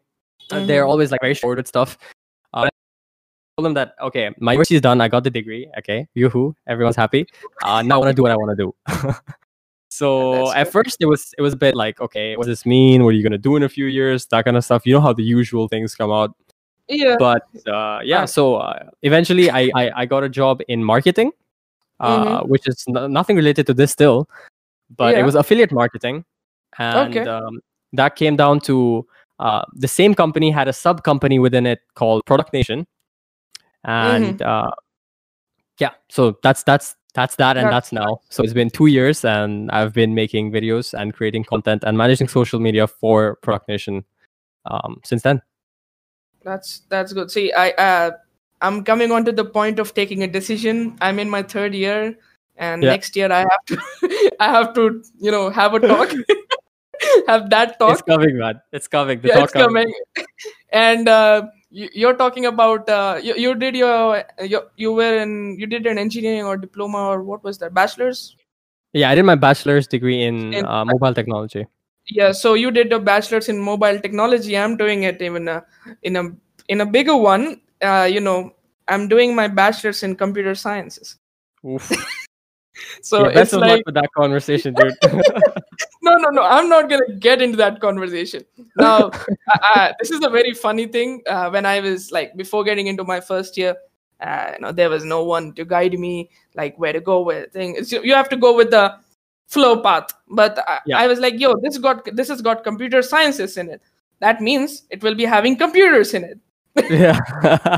Uh, 0.51 0.65
They're 0.67 0.85
Mhm. 0.85 0.89
always 0.89 1.11
like 1.11 1.21
very 1.21 1.35
short 1.35 1.57
with 1.59 1.67
stuff. 1.69 1.99
Uh, 2.55 2.67
I 2.67 2.71
told 3.57 3.67
them 3.67 3.75
that 3.75 3.95
okay, 4.01 4.31
my 4.39 4.53
university 4.53 4.77
is 4.77 4.81
done. 4.83 5.01
I 5.01 5.09
got 5.09 5.25
the 5.25 5.31
degree. 5.31 5.69
Okay, 5.79 6.07
yoo-hoo, 6.15 6.55
everyone's 6.67 6.97
happy. 6.97 7.27
Uh, 7.65 7.83
now 7.83 7.97
I 7.97 7.99
want 7.99 8.11
to 8.11 8.15
do 8.15 8.23
what 8.23 8.31
I 8.33 8.37
want 8.37 8.57
to 8.57 8.65
do. 8.65 8.75
so 9.91 10.53
at 10.53 10.65
good. 10.65 10.73
first 10.73 10.97
it 11.01 11.07
was 11.07 11.35
it 11.39 11.43
was 11.43 11.53
a 11.53 11.57
bit 11.57 11.75
like 11.75 12.01
okay, 12.01 12.37
what 12.37 12.47
does 12.47 12.59
this 12.59 12.67
mean? 12.67 13.05
What 13.05 13.11
are 13.11 13.17
you 13.17 13.23
gonna 13.23 13.39
do 13.39 13.57
in 13.57 13.63
a 13.63 13.69
few 13.69 13.87
years? 13.87 14.27
That 14.27 14.45
kind 14.45 14.57
of 14.57 14.65
stuff. 14.65 14.87
You 14.87 14.95
know 14.95 15.01
how 15.01 15.13
the 15.13 15.23
usual 15.23 15.69
things 15.69 15.95
come 15.95 16.11
out 16.11 16.35
Yeah. 16.89 17.17
but 17.19 17.43
uh, 17.67 18.01
yeah 18.05 18.25
so 18.27 18.57
uh, 18.57 18.91
eventually 19.03 19.51
I, 19.51 19.71
I 19.75 19.91
i 20.03 20.07
got 20.07 20.25
a 20.25 20.29
job 20.29 20.61
in 20.69 20.83
marketing 20.85 21.31
uh, 22.01 22.41
Mhm. 22.43 22.49
which 22.49 22.67
is 22.69 22.85
n- 22.89 23.13
nothing 23.13 23.37
related 23.37 23.67
to 23.69 23.75
this 23.75 23.93
still, 23.93 24.29
but 24.97 25.15
it 25.17 25.23
was 25.25 25.35
affiliate 25.37 25.71
marketing, 25.73 26.25
and 26.79 27.17
Okay. 27.17 27.29
um, 27.31 27.61
that 27.93 28.17
came 28.17 28.35
down 28.37 28.59
to 28.61 29.07
uh, 29.39 29.63
the 29.75 29.87
same 29.87 30.13
company 30.15 30.51
had 30.51 30.67
a 30.69 30.73
sub 30.73 31.05
company 31.05 31.39
within 31.39 31.65
it 31.67 31.81
called 31.95 32.25
Product 32.27 32.53
Nation, 32.53 32.87
and 33.85 34.39
Mm-hmm. 34.39 34.43
uh, 34.43 34.71
yeah, 35.79 35.91
so 36.09 36.37
that's 36.43 36.65
that's 36.65 36.97
that's 37.15 37.37
that, 37.37 37.57
and 37.57 37.67
That's 37.71 37.91
that's 37.91 37.93
now. 37.93 38.21
So 38.31 38.43
it's 38.43 38.53
been 38.55 38.71
two 38.71 38.87
years, 38.87 39.25
and 39.25 39.71
I've 39.71 39.93
been 39.95 40.15
making 40.15 40.51
videos 40.51 40.95
and 40.99 41.15
creating 41.15 41.45
content 41.45 41.85
and 41.87 41.97
managing 41.97 42.27
social 42.27 42.59
media 42.59 42.87
for 42.89 43.37
Product 43.43 43.69
Nation 43.69 44.05
um, 44.67 45.01
since 45.05 45.23
then. 45.23 45.41
That's 46.45 46.83
that's 46.89 47.13
good. 47.13 47.31
See, 47.31 47.53
I 47.53 47.71
uh, 47.71 48.11
I'm 48.61 48.85
coming 48.85 49.13
on 49.13 49.25
to 49.25 49.33
the 49.33 49.45
point 49.45 49.79
of 49.79 49.95
taking 49.95 50.23
a 50.23 50.27
decision. 50.29 50.97
I'm 51.01 51.19
in 51.19 51.31
my 51.31 51.43
third 51.43 51.75
year, 51.75 52.17
and 52.57 52.83
Yeah. 52.83 52.91
next 52.91 53.17
year 53.17 53.31
I 53.33 53.41
have 53.41 53.65
to 53.67 54.37
I 54.41 54.49
have 54.51 54.75
to 54.75 55.03
you 55.19 55.31
know 55.31 55.51
have 55.51 55.75
a 55.75 55.81
talk, 55.81 56.11
have 57.27 57.51
that 57.51 57.79
talk. 57.79 57.93
It's 57.99 58.03
coming, 58.03 58.39
man. 58.39 58.61
It's 58.73 58.89
coming. 58.89 59.21
The 59.21 59.29
yeah, 59.29 59.35
talk 59.35 59.45
it's 59.45 59.53
coming. 59.53 59.93
and 60.73 61.09
uh, 61.09 61.47
you, 61.71 61.89
you're 61.93 62.17
talking 62.17 62.47
about 62.47 62.89
uh, 62.89 63.19
you, 63.23 63.35
you 63.35 63.55
did 63.55 63.75
your, 63.75 64.25
your 64.43 64.65
you 64.77 64.93
were 64.93 65.19
in 65.19 65.57
you 65.59 65.67
did 65.67 65.87
an 65.87 65.99
engineering 65.99 66.45
or 66.45 66.57
diploma 66.57 66.99
or 66.99 67.23
what 67.23 67.43
was 67.45 67.59
that 67.59 67.75
bachelor's? 67.75 68.37
Yeah, 68.93 69.11
I 69.11 69.15
did 69.15 69.25
my 69.25 69.37
bachelor's 69.37 69.87
degree 69.87 70.23
in 70.23 70.53
In- 70.53 70.67
uh, 70.67 70.85
mobile 70.85 71.15
technology. 71.15 71.67
Yeah, 72.07 72.33
so 72.33 72.55
you 72.55 72.71
did 72.71 72.93
a 72.93 72.99
bachelor's 72.99 73.49
in 73.49 73.59
mobile 73.59 73.99
technology. 74.01 74.57
I'm 74.57 74.77
doing 74.77 75.05
it 75.05 75.23
even 75.23 75.49
uh, 75.49 75.61
in 76.03 76.17
a 76.17 76.31
in 76.69 76.81
a 76.81 76.87
bigger 76.87 77.17
one. 77.17 77.61
Uh, 77.81 78.09
you 78.11 78.21
know, 78.21 78.55
I'm 78.89 79.09
doing 79.09 79.35
my 79.35 79.49
bachelor's 79.49 80.03
in 80.03 80.17
computer 80.17 80.55
sciences. 80.55 81.17
So 83.03 83.27
yeah, 83.27 83.35
best 83.35 83.39
it's 83.39 83.53
of 83.53 83.61
like 83.61 83.71
luck 83.71 83.81
with 83.87 83.95
that 83.95 84.11
conversation, 84.17 84.75
dude. 84.75 84.95
no, 86.03 86.17
no, 86.17 86.31
no. 86.31 86.43
I'm 86.43 86.69
not 86.69 86.89
gonna 86.89 87.15
get 87.19 87.43
into 87.43 87.57
that 87.59 87.81
conversation 87.81 88.45
now. 88.77 89.11
I, 89.13 89.27
I, 89.63 89.95
this 90.01 90.11
is 90.11 90.25
a 90.25 90.31
very 90.31 90.53
funny 90.55 90.87
thing. 90.87 91.23
Uh, 91.27 91.51
when 91.51 91.67
I 91.67 91.81
was 91.81 92.11
like 92.11 92.37
before 92.37 92.65
getting 92.65 92.87
into 92.87 93.05
my 93.05 93.21
first 93.21 93.57
year, 93.57 93.77
uh, 94.21 94.53
you 94.55 94.61
know, 94.61 94.73
there 94.73 94.91
was 94.91 95.05
no 95.05 95.25
one 95.25 95.53
to 95.55 95.65
guide 95.65 95.99
me 95.99 96.31
like 96.55 96.79
where 96.79 96.93
to 96.93 97.01
go 97.01 97.23
with 97.23 97.53
things. 97.53 97.93
You 97.93 98.15
have 98.15 98.29
to 98.31 98.37
go 98.37 98.57
with 98.57 98.71
the 98.71 98.99
flow 99.53 99.73
path. 99.87 100.09
But 100.41 100.59
I, 100.67 100.79
Yeah. 100.87 100.99
I 101.03 101.07
was 101.13 101.19
like, 101.25 101.39
yo, 101.45 101.55
this 101.63 101.79
got 101.79 102.09
this 102.21 102.29
has 102.35 102.41
got 102.49 102.65
computer 102.65 103.03
sciences 103.03 103.57
in 103.57 103.71
it. 103.77 103.83
That 104.21 104.41
means 104.41 104.83
it 104.91 105.03
will 105.03 105.15
be 105.23 105.25
having 105.37 105.57
computers 105.65 106.15
in 106.15 106.25
it. 106.25 106.39
yeah. 106.91 107.19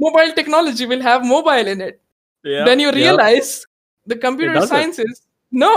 Mobile 0.00 0.32
technology 0.34 0.86
will 0.86 1.00
have 1.02 1.24
mobile 1.24 1.66
in 1.74 1.80
it. 1.80 2.00
yeah. 2.44 2.64
then 2.64 2.80
you 2.80 2.88
yeah. 2.88 3.00
realize 3.02 3.66
the 4.06 4.16
computer 4.16 4.60
sciences 4.66 5.26
no 5.52 5.72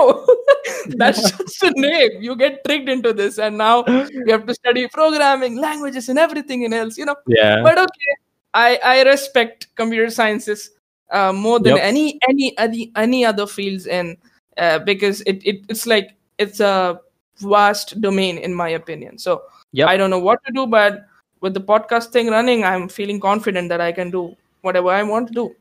that's 1.02 1.24
just 1.40 1.64
a 1.70 1.72
name 1.86 2.14
you 2.26 2.36
get 2.42 2.60
tricked 2.66 2.88
into 2.94 3.12
this 3.20 3.38
and 3.48 3.58
now 3.62 3.84
you 3.88 4.32
have 4.36 4.46
to 4.50 4.54
study 4.60 4.84
programming 4.96 5.58
languages 5.66 6.08
and 6.14 6.18
everything 6.26 6.64
and 6.68 6.74
else 6.82 6.98
you 7.02 7.06
know 7.10 7.16
Yeah. 7.28 7.62
but 7.68 7.78
okay 7.86 8.14
i 8.54 8.70
i 8.94 8.96
respect 9.10 9.68
computer 9.82 10.10
sciences 10.20 10.70
uh, 11.12 11.34
more 11.34 11.60
than 11.60 11.76
Yep. 11.76 11.84
any 11.92 12.06
any 12.30 12.48
any 12.68 12.82
any 13.06 13.20
other 13.34 13.48
fields 13.58 13.86
and 14.00 14.16
uh, 14.58 14.80
because 14.80 15.22
it, 15.22 15.42
it 15.46 15.64
it's 15.70 15.86
like 15.88 16.16
it's 16.38 16.60
a 16.60 17.00
vast 17.40 18.00
domain 18.02 18.38
in 18.38 18.54
my 18.54 18.70
opinion 18.70 19.18
so 19.18 19.42
Yep. 19.76 19.88
i 19.90 19.98
don't 19.98 20.10
know 20.12 20.20
what 20.20 20.40
to 20.46 20.54
do 20.54 20.68
but 20.68 21.06
with 21.42 21.54
the 21.56 21.60
podcast 21.62 22.12
thing 22.12 22.30
running 22.30 22.64
i'm 22.64 22.88
feeling 22.88 23.20
confident 23.20 23.70
that 23.70 23.82
i 23.82 23.92
can 23.92 24.12
do 24.12 24.36
whatever 24.62 24.90
i 24.90 25.02
want 25.04 25.28
to 25.28 25.34
do 25.34 25.56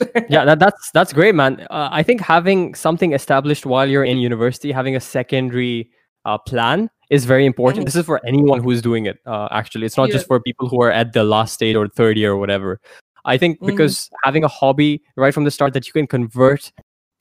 yeah, 0.28 0.44
that, 0.44 0.58
that's 0.58 0.90
that's 0.90 1.12
great, 1.12 1.32
man. 1.32 1.64
Uh, 1.70 1.88
I 1.92 2.02
think 2.02 2.20
having 2.20 2.74
something 2.74 3.12
established 3.12 3.66
while 3.66 3.86
you're 3.88 4.02
in 4.02 4.18
university, 4.18 4.72
having 4.72 4.96
a 4.96 5.00
secondary 5.00 5.90
uh, 6.24 6.38
plan 6.38 6.90
is 7.10 7.24
very 7.24 7.46
important. 7.46 7.82
Mhm. 7.82 7.86
This 7.86 7.96
is 7.96 8.06
for 8.06 8.20
anyone 8.26 8.60
who's 8.64 8.82
doing 8.82 9.06
it. 9.06 9.18
Uh, 9.26 9.46
actually, 9.52 9.86
it's 9.86 9.96
not 9.96 10.08
Yeah. 10.08 10.14
just 10.14 10.26
for 10.26 10.40
people 10.40 10.68
who 10.68 10.82
are 10.82 10.90
at 10.90 11.12
the 11.12 11.22
last 11.22 11.54
stage 11.54 11.76
or 11.76 11.86
third 11.86 12.16
year 12.18 12.32
or 12.32 12.36
whatever. 12.38 12.80
I 13.24 13.38
think 13.38 13.60
Mhm. 13.60 13.66
because 13.66 14.10
having 14.24 14.42
a 14.42 14.48
hobby 14.48 15.02
right 15.16 15.32
from 15.32 15.44
the 15.44 15.52
start 15.52 15.72
that 15.74 15.86
you 15.86 15.92
can 15.92 16.08
convert 16.08 16.72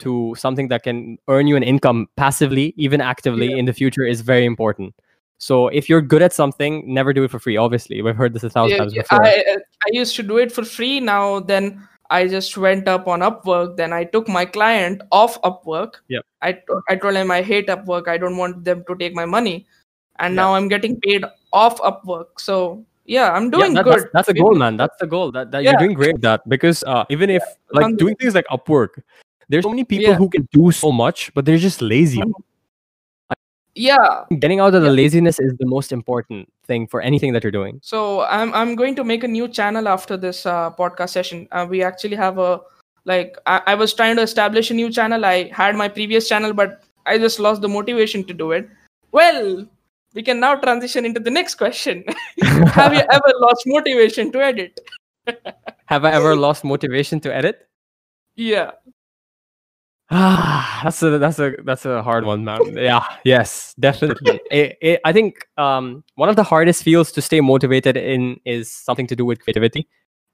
to 0.01 0.35
something 0.37 0.67
that 0.69 0.83
can 0.83 1.17
earn 1.27 1.47
you 1.47 1.55
an 1.55 1.63
income 1.63 2.07
passively, 2.17 2.73
even 2.77 3.01
actively 3.01 3.49
Yeah. 3.51 3.57
in 3.57 3.65
the 3.65 3.73
future, 3.73 4.03
is 4.05 4.21
very 4.21 4.45
important. 4.45 4.93
So 5.37 5.67
if 5.69 5.89
you're 5.89 6.01
good 6.01 6.21
at 6.21 6.33
something, 6.33 6.83
never 6.85 7.13
do 7.13 7.23
it 7.23 7.31
for 7.31 7.39
free. 7.39 7.57
Obviously, 7.57 8.01
we've 8.01 8.15
heard 8.15 8.33
this 8.33 8.43
a 8.43 8.49
thousand 8.49 8.71
Yeah, 8.77 8.77
times 8.77 8.93
before. 8.93 9.23
I 9.25 9.57
I 9.87 9.89
used 9.91 10.15
to 10.17 10.23
do 10.23 10.37
it 10.37 10.51
for 10.51 10.63
free. 10.63 10.99
Now 10.99 11.39
then, 11.39 11.81
I 12.11 12.27
just 12.27 12.57
went 12.57 12.87
up 12.87 13.07
on 13.07 13.21
Upwork. 13.21 13.77
Then 13.77 13.93
I 13.93 14.03
took 14.03 14.27
my 14.27 14.45
client 14.45 15.01
off 15.11 15.41
Upwork. 15.41 15.95
Yep. 16.09 16.25
I 16.43 16.59
I 16.89 16.95
told 16.95 17.15
him 17.15 17.31
I 17.31 17.41
hate 17.41 17.67
Upwork. 17.75 18.07
I 18.07 18.17
don't 18.17 18.37
want 18.37 18.63
them 18.65 18.83
to 18.87 18.95
take 19.01 19.15
my 19.15 19.25
money, 19.25 19.65
and 20.19 20.35
Yeah. 20.35 20.41
now 20.43 20.53
I'm 20.55 20.67
getting 20.67 20.99
paid 21.01 21.25
off 21.53 21.81
Upwork. 21.81 22.37
So 22.37 22.85
yeah, 23.05 23.31
I'm 23.33 23.45
Yeah, 23.45 23.57
doing 23.57 23.73
that- 23.73 23.83
good. 23.85 23.93
That's, 23.97 24.11
that's 24.13 24.29
a 24.29 24.33
goal, 24.35 24.53
man. 24.53 24.77
That's 24.77 24.95
the 24.99 25.07
goal. 25.07 25.31
That, 25.31 25.49
that 25.51 25.63
Yeah. 25.63 25.71
you're 25.71 25.79
doing 25.87 25.93
great. 25.97 26.15
at 26.15 26.21
That 26.21 26.47
because 26.47 26.83
uh, 26.85 27.03
even 27.09 27.29
if 27.31 27.41
like 27.73 27.97
doing 27.97 28.15
things 28.15 28.35
like 28.35 28.45
Upwork, 28.53 29.01
there's 29.51 29.63
so 29.63 29.69
many 29.69 29.83
people 29.83 30.09
Yeah. 30.09 30.15
who 30.15 30.29
can 30.29 30.47
do 30.51 30.71
so 30.71 30.91
much, 30.91 31.33
but 31.33 31.45
they're 31.45 31.57
just 31.57 31.81
lazy. 31.81 32.23
Yeah. 33.75 34.25
Getting 34.39 34.59
out 34.59 34.75
of 34.75 34.81
the 34.81 34.91
laziness 34.91 35.39
is 35.39 35.53
the 35.57 35.65
most 35.65 35.91
important 35.91 36.51
thing 36.65 36.87
for 36.87 37.01
anything 37.01 37.33
that 37.33 37.43
you're 37.43 37.51
doing. 37.51 37.79
So 37.81 38.21
I'm 38.23 38.53
I'm 38.53 38.75
going 38.75 38.95
to 38.95 39.03
make 39.03 39.23
a 39.23 39.27
new 39.27 39.47
channel 39.47 39.87
after 39.87 40.17
this 40.17 40.45
uh, 40.45 40.71
podcast 40.71 41.09
session. 41.09 41.47
Uh, 41.51 41.65
we 41.69 41.83
actually 41.83 42.15
have 42.17 42.37
a 42.37 42.61
like 43.05 43.37
I, 43.45 43.61
I 43.67 43.75
was 43.75 43.93
trying 43.93 44.17
to 44.17 44.21
establish 44.21 44.71
a 44.71 44.73
new 44.73 44.89
channel. 44.91 45.25
I 45.25 45.49
had 45.61 45.75
my 45.75 45.87
previous 45.87 46.27
channel, 46.27 46.53
but 46.53 46.83
I 47.05 47.17
just 47.17 47.39
lost 47.39 47.61
the 47.61 47.69
motivation 47.69 48.25
to 48.25 48.33
do 48.33 48.51
it. 48.51 48.69
Well, 49.11 49.65
we 50.13 50.23
can 50.23 50.39
now 50.39 50.55
transition 50.55 51.05
into 51.05 51.19
the 51.19 51.31
next 51.31 51.55
question. 51.55 52.03
have 52.75 52.93
you 52.93 53.03
ever 53.19 53.33
lost 53.39 53.63
motivation 53.65 54.31
to 54.33 54.43
edit? 54.43 54.79
Have 55.85 56.05
I 56.05 56.11
ever 56.11 56.35
lost 56.35 56.63
motivation 56.63 57.19
to 57.21 57.35
edit? 57.35 57.67
Yeah. 58.35 58.71
Ah, 60.11 60.81
that's 60.83 61.01
a 61.03 61.17
that's 61.17 61.39
a 61.39 61.53
that's 61.63 61.85
a 61.85 62.03
hard 62.03 62.25
one, 62.25 62.43
man. 62.43 62.61
Yeah, 62.77 63.03
yes, 63.23 63.73
definitely. 63.79 64.39
It- 64.51 64.77
it- 64.81 65.01
I 65.05 65.13
think 65.13 65.47
um, 65.57 66.03
one 66.15 66.29
of 66.29 66.35
the 66.35 66.43
hardest 66.43 66.83
fields 66.83 67.11
to 67.13 67.21
stay 67.21 67.39
motivated 67.41 67.95
in 67.97 68.39
is 68.45 68.71
something 68.71 69.07
to 69.07 69.15
do 69.15 69.25
with 69.25 69.39
creativity, 69.41 69.87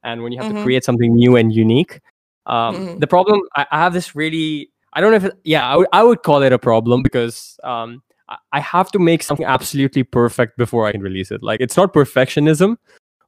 and 0.04 0.24
when 0.24 0.32
you 0.32 0.40
have 0.40 0.48
Mhm. 0.52 0.56
to 0.58 0.64
create 0.64 0.84
something 0.84 1.14
new 1.16 1.36
and 1.38 1.54
unique. 1.54 2.02
Um, 2.48 2.76
Mhm. 2.76 3.00
The 3.00 3.08
problem 3.08 3.42
I, 3.56 3.66
I 3.72 3.78
have 3.80 3.94
this 3.94 4.16
really 4.16 4.72
I 4.94 5.02
don't 5.02 5.12
know 5.12 5.18
if 5.18 5.26
it, 5.26 5.34
yeah 5.44 5.68
I 5.70 5.76
would 5.78 5.88
I 5.94 6.04
would 6.04 6.24
call 6.24 6.42
it 6.44 6.52
a 6.54 6.58
problem 6.60 7.04
because 7.04 7.60
um, 7.64 8.02
I, 8.30 8.38
I 8.54 8.60
have 8.62 8.90
to 8.94 9.00
make 9.00 9.22
something 9.22 9.46
absolutely 9.46 10.04
perfect 10.04 10.58
before 10.58 10.88
I 10.88 10.92
can 10.94 11.02
release 11.02 11.30
it. 11.30 11.44
Like 11.44 11.60
it's 11.62 11.78
not 11.78 11.94
perfectionism, 11.94 12.78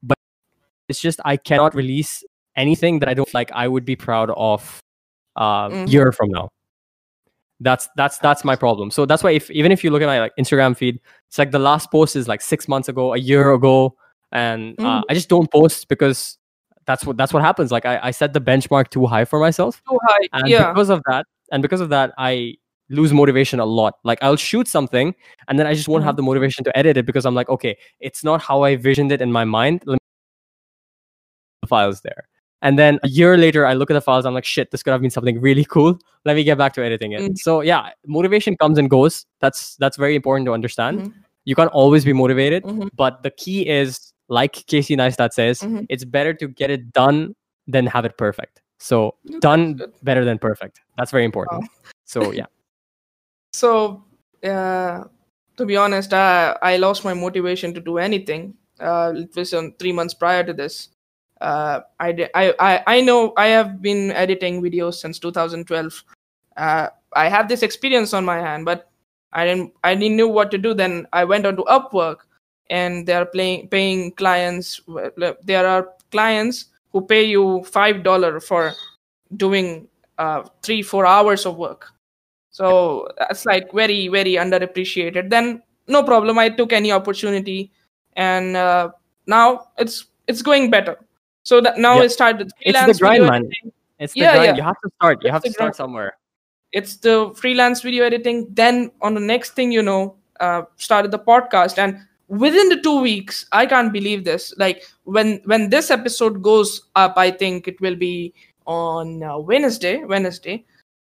but 0.01 0.17
it's 0.87 1.01
just 1.01 1.19
I 1.25 1.37
cannot 1.37 1.75
release 1.75 2.23
anything 2.55 2.99
that 2.99 3.09
I 3.09 3.13
don't 3.13 3.31
like. 3.35 3.51
I 3.51 3.67
would 3.67 3.85
be 3.85 3.95
proud 3.95 4.31
of 4.35 4.79
uh, 5.39 5.69
Mhm. 5.69 5.89
year 5.91 6.11
from 6.11 6.29
now. 6.29 6.49
That's 7.61 7.89
that's 7.97 8.17
that's 8.19 8.45
my 8.45 8.55
problem. 8.55 8.89
So 8.91 9.05
that's 9.05 9.21
why 9.23 9.31
if 9.31 9.49
even 9.51 9.71
if 9.71 9.83
you 9.83 9.89
look 9.91 10.01
at 10.01 10.05
my 10.05 10.19
like 10.21 10.33
Instagram 10.39 10.77
feed, 10.77 10.99
it's 11.27 11.37
like 11.37 11.51
the 11.51 11.59
last 11.59 11.91
post 11.91 12.15
is 12.15 12.27
like 12.27 12.41
six 12.41 12.67
months 12.69 12.87
ago, 12.87 13.13
a 13.13 13.17
year 13.17 13.51
ago, 13.53 13.95
and 14.31 14.75
uh, 14.79 15.01
Mhm. 15.01 15.03
I 15.09 15.13
just 15.13 15.27
don't 15.29 15.51
post 15.51 15.87
because 15.89 16.37
that's 16.85 17.05
what 17.05 17.17
that's 17.17 17.33
what 17.33 17.41
happens. 17.43 17.71
Like 17.71 17.85
I, 17.85 17.99
I 18.03 18.11
set 18.11 18.31
the 18.33 18.39
benchmark 18.41 18.89
too 18.89 19.05
high 19.07 19.25
for 19.25 19.39
myself, 19.39 19.81
Too 19.89 19.99
high. 20.07 20.27
and 20.33 20.47
yeah. 20.47 20.71
because 20.71 20.89
of 20.89 21.01
that, 21.09 21.25
and 21.51 21.61
because 21.61 21.81
of 21.81 21.89
that, 21.89 22.13
I 22.17 22.55
lose 22.89 23.11
motivation 23.13 23.59
a 23.59 23.65
lot. 23.65 23.95
Like 24.05 24.19
I'll 24.23 24.37
shoot 24.37 24.67
something, 24.69 25.13
and 25.49 25.59
then 25.59 25.67
I 25.67 25.73
just 25.73 25.87
won't 25.89 26.05
have 26.05 26.15
the 26.15 26.23
motivation 26.23 26.63
to 26.63 26.71
edit 26.77 26.95
it 26.97 27.05
because 27.05 27.25
I'm 27.25 27.35
like, 27.35 27.49
okay, 27.49 27.77
it's 27.99 28.23
not 28.23 28.41
how 28.41 28.61
I 28.63 28.77
visioned 28.77 29.11
it 29.11 29.21
in 29.21 29.31
my 29.33 29.43
mind. 29.43 29.83
Let 29.85 29.95
me 29.95 29.99
the 31.61 31.67
files 31.67 32.01
there. 32.01 32.23
And 32.61 32.77
then 32.77 32.99
a 33.03 33.07
year 33.07 33.37
later, 33.37 33.65
I 33.65 33.73
look 33.73 33.89
at 33.89 33.93
the 33.93 34.01
files. 34.01 34.25
I'm 34.25 34.33
like, 34.33 34.45
shit, 34.45 34.71
this 34.71 34.83
could 34.83 34.91
have 34.91 35.01
been 35.01 35.09
something 35.09 35.39
really 35.39 35.63
cool. 35.63 35.97
Let 36.25 36.35
me 36.35 36.43
get 36.43 36.57
back 36.57 36.73
to 36.73 36.83
editing 36.83 37.13
it. 37.13 37.21
Mm. 37.21 37.37
So 37.37 37.61
yeah, 37.61 37.91
motivation 38.05 38.57
comes 38.57 38.77
and 38.77 38.89
goes. 38.89 39.25
That's 39.39 39.75
that's 39.77 39.95
very 39.97 40.15
important 40.15 40.45
to 40.47 40.53
understand. 40.53 40.99
Mhm. 40.99 41.13
You 41.45 41.55
can't 41.55 41.71
always 41.71 42.03
be 42.03 42.13
motivated, 42.13 42.63
Mhm. 42.63 42.89
but 42.95 43.23
the 43.23 43.31
key 43.31 43.67
is, 43.67 44.13
like 44.27 44.65
Casey 44.67 44.95
Neistat 44.95 45.31
says, 45.33 45.61
Mhm. 45.61 45.85
it's 45.89 46.03
better 46.05 46.33
to 46.33 46.47
get 46.47 46.69
it 46.69 46.91
done 46.91 47.33
than 47.67 47.87
have 47.87 48.05
it 48.05 48.17
perfect. 48.17 48.61
So 48.77 49.15
done 49.39 49.81
better 50.03 50.25
than 50.25 50.37
perfect. 50.37 50.81
That's 50.97 51.11
very 51.11 51.25
important. 51.25 51.69
So 52.05 52.31
yeah, 52.31 52.45
So, 53.53 54.03
uh, 54.43 55.03
to 55.57 55.65
be 55.65 55.75
honest, 55.75 56.13
I, 56.13 56.55
I 56.61 56.77
lost 56.77 57.03
my 57.03 57.13
motivation 57.13 57.73
to 57.73 57.81
do 57.81 57.97
anything. 57.97 58.53
Uh, 58.79 59.13
it 59.15 59.35
was 59.35 59.53
on 59.53 59.73
three 59.79 59.91
months 59.91 60.13
prior 60.13 60.43
to 60.43 60.53
this. 60.53 60.89
Uh, 61.41 61.81
I, 61.99 62.29
I, 62.35 62.83
I, 62.85 63.01
know 63.01 63.33
I 63.37 63.47
have 63.47 63.81
been 63.81 64.11
editing 64.11 64.61
videos 64.61 64.95
since 64.95 65.19
2012. 65.19 66.03
Uh, 66.57 66.87
I 67.13 67.29
have 67.29 67.47
this 67.47 67.63
experience 67.63 68.13
on 68.13 68.25
my 68.25 68.39
hand, 68.39 68.65
but 68.65 68.91
I 69.31 69.45
didn't 69.45 69.73
I 69.83 69.95
didn't 69.95 70.17
know 70.17 70.27
what 70.27 70.51
to 70.51 70.57
do. 70.57 70.73
Then 70.73 71.07
I 71.13 71.23
went 71.23 71.45
on 71.45 71.55
to 71.55 71.63
Upwork, 71.63 72.27
and 72.69 73.07
they 73.07 73.13
are 73.13 73.25
playing 73.25 73.69
paying 73.69 74.11
clients. 74.11 74.81
There 75.43 75.65
are 75.65 75.89
clients 76.11 76.65
who 76.91 77.01
pay 77.01 77.23
you 77.23 77.63
five 77.63 78.03
dollar 78.03 78.39
for 78.39 78.73
doing 79.37 79.87
uh, 80.17 80.43
three 80.61 80.81
four 80.81 81.05
hours 81.05 81.45
of 81.45 81.55
work 81.55 81.93
so 82.51 83.07
that's 83.17 83.45
like 83.45 83.71
very 83.71 84.07
very 84.07 84.33
underappreciated 84.33 85.29
then 85.29 85.61
no 85.87 86.03
problem 86.03 86.37
i 86.37 86.49
took 86.49 86.73
any 86.73 86.91
opportunity 86.91 87.71
and 88.13 88.57
uh, 88.57 88.89
now 89.27 89.67
it's 89.77 90.07
it's 90.27 90.41
going 90.41 90.69
better 90.69 90.97
so 91.43 91.61
that 91.61 91.77
now 91.77 91.95
Yeah. 91.97 92.03
I 92.03 92.07
started 92.07 92.47
It's 92.47 92.77
freelance 92.77 92.97
the 92.97 93.01
grind, 93.03 93.23
man. 93.25 93.33
editing. 93.45 93.71
It's 93.99 94.13
the 94.13 94.19
Yeah, 94.21 94.33
grind. 94.35 94.45
yeah. 94.45 94.55
You 94.57 94.63
have 94.63 94.79
to 94.83 94.89
start. 94.95 95.23
You 95.23 95.27
It's 95.27 95.33
have 95.33 95.43
to 95.43 95.51
start 95.51 95.65
grind. 95.67 95.75
somewhere. 95.75 96.17
It's 96.71 96.97
the 96.97 97.31
freelance 97.35 97.81
video 97.81 98.03
editing. 98.05 98.47
Then 98.53 98.91
on 99.01 99.13
the 99.13 99.19
next 99.19 99.51
thing 99.55 99.71
you 99.71 99.81
know, 99.81 100.15
uh, 100.39 100.63
started 100.77 101.11
the 101.11 101.19
podcast, 101.19 101.77
and 101.77 101.97
within 102.27 102.69
the 102.69 102.79
two 102.81 103.01
weeks, 103.01 103.45
I 103.51 103.65
can't 103.65 103.91
believe 103.91 104.23
this. 104.23 104.53
Like 104.57 104.83
when 105.03 105.41
when 105.45 105.69
this 105.69 105.89
episode 105.91 106.41
goes 106.41 106.83
up, 106.95 107.17
I 107.17 107.31
think 107.31 107.67
it 107.67 107.81
will 107.81 107.95
be 107.95 108.33
on 108.67 109.23
uh, 109.23 109.37
Wednesday. 109.39 110.03
Wednesday, 110.05 110.63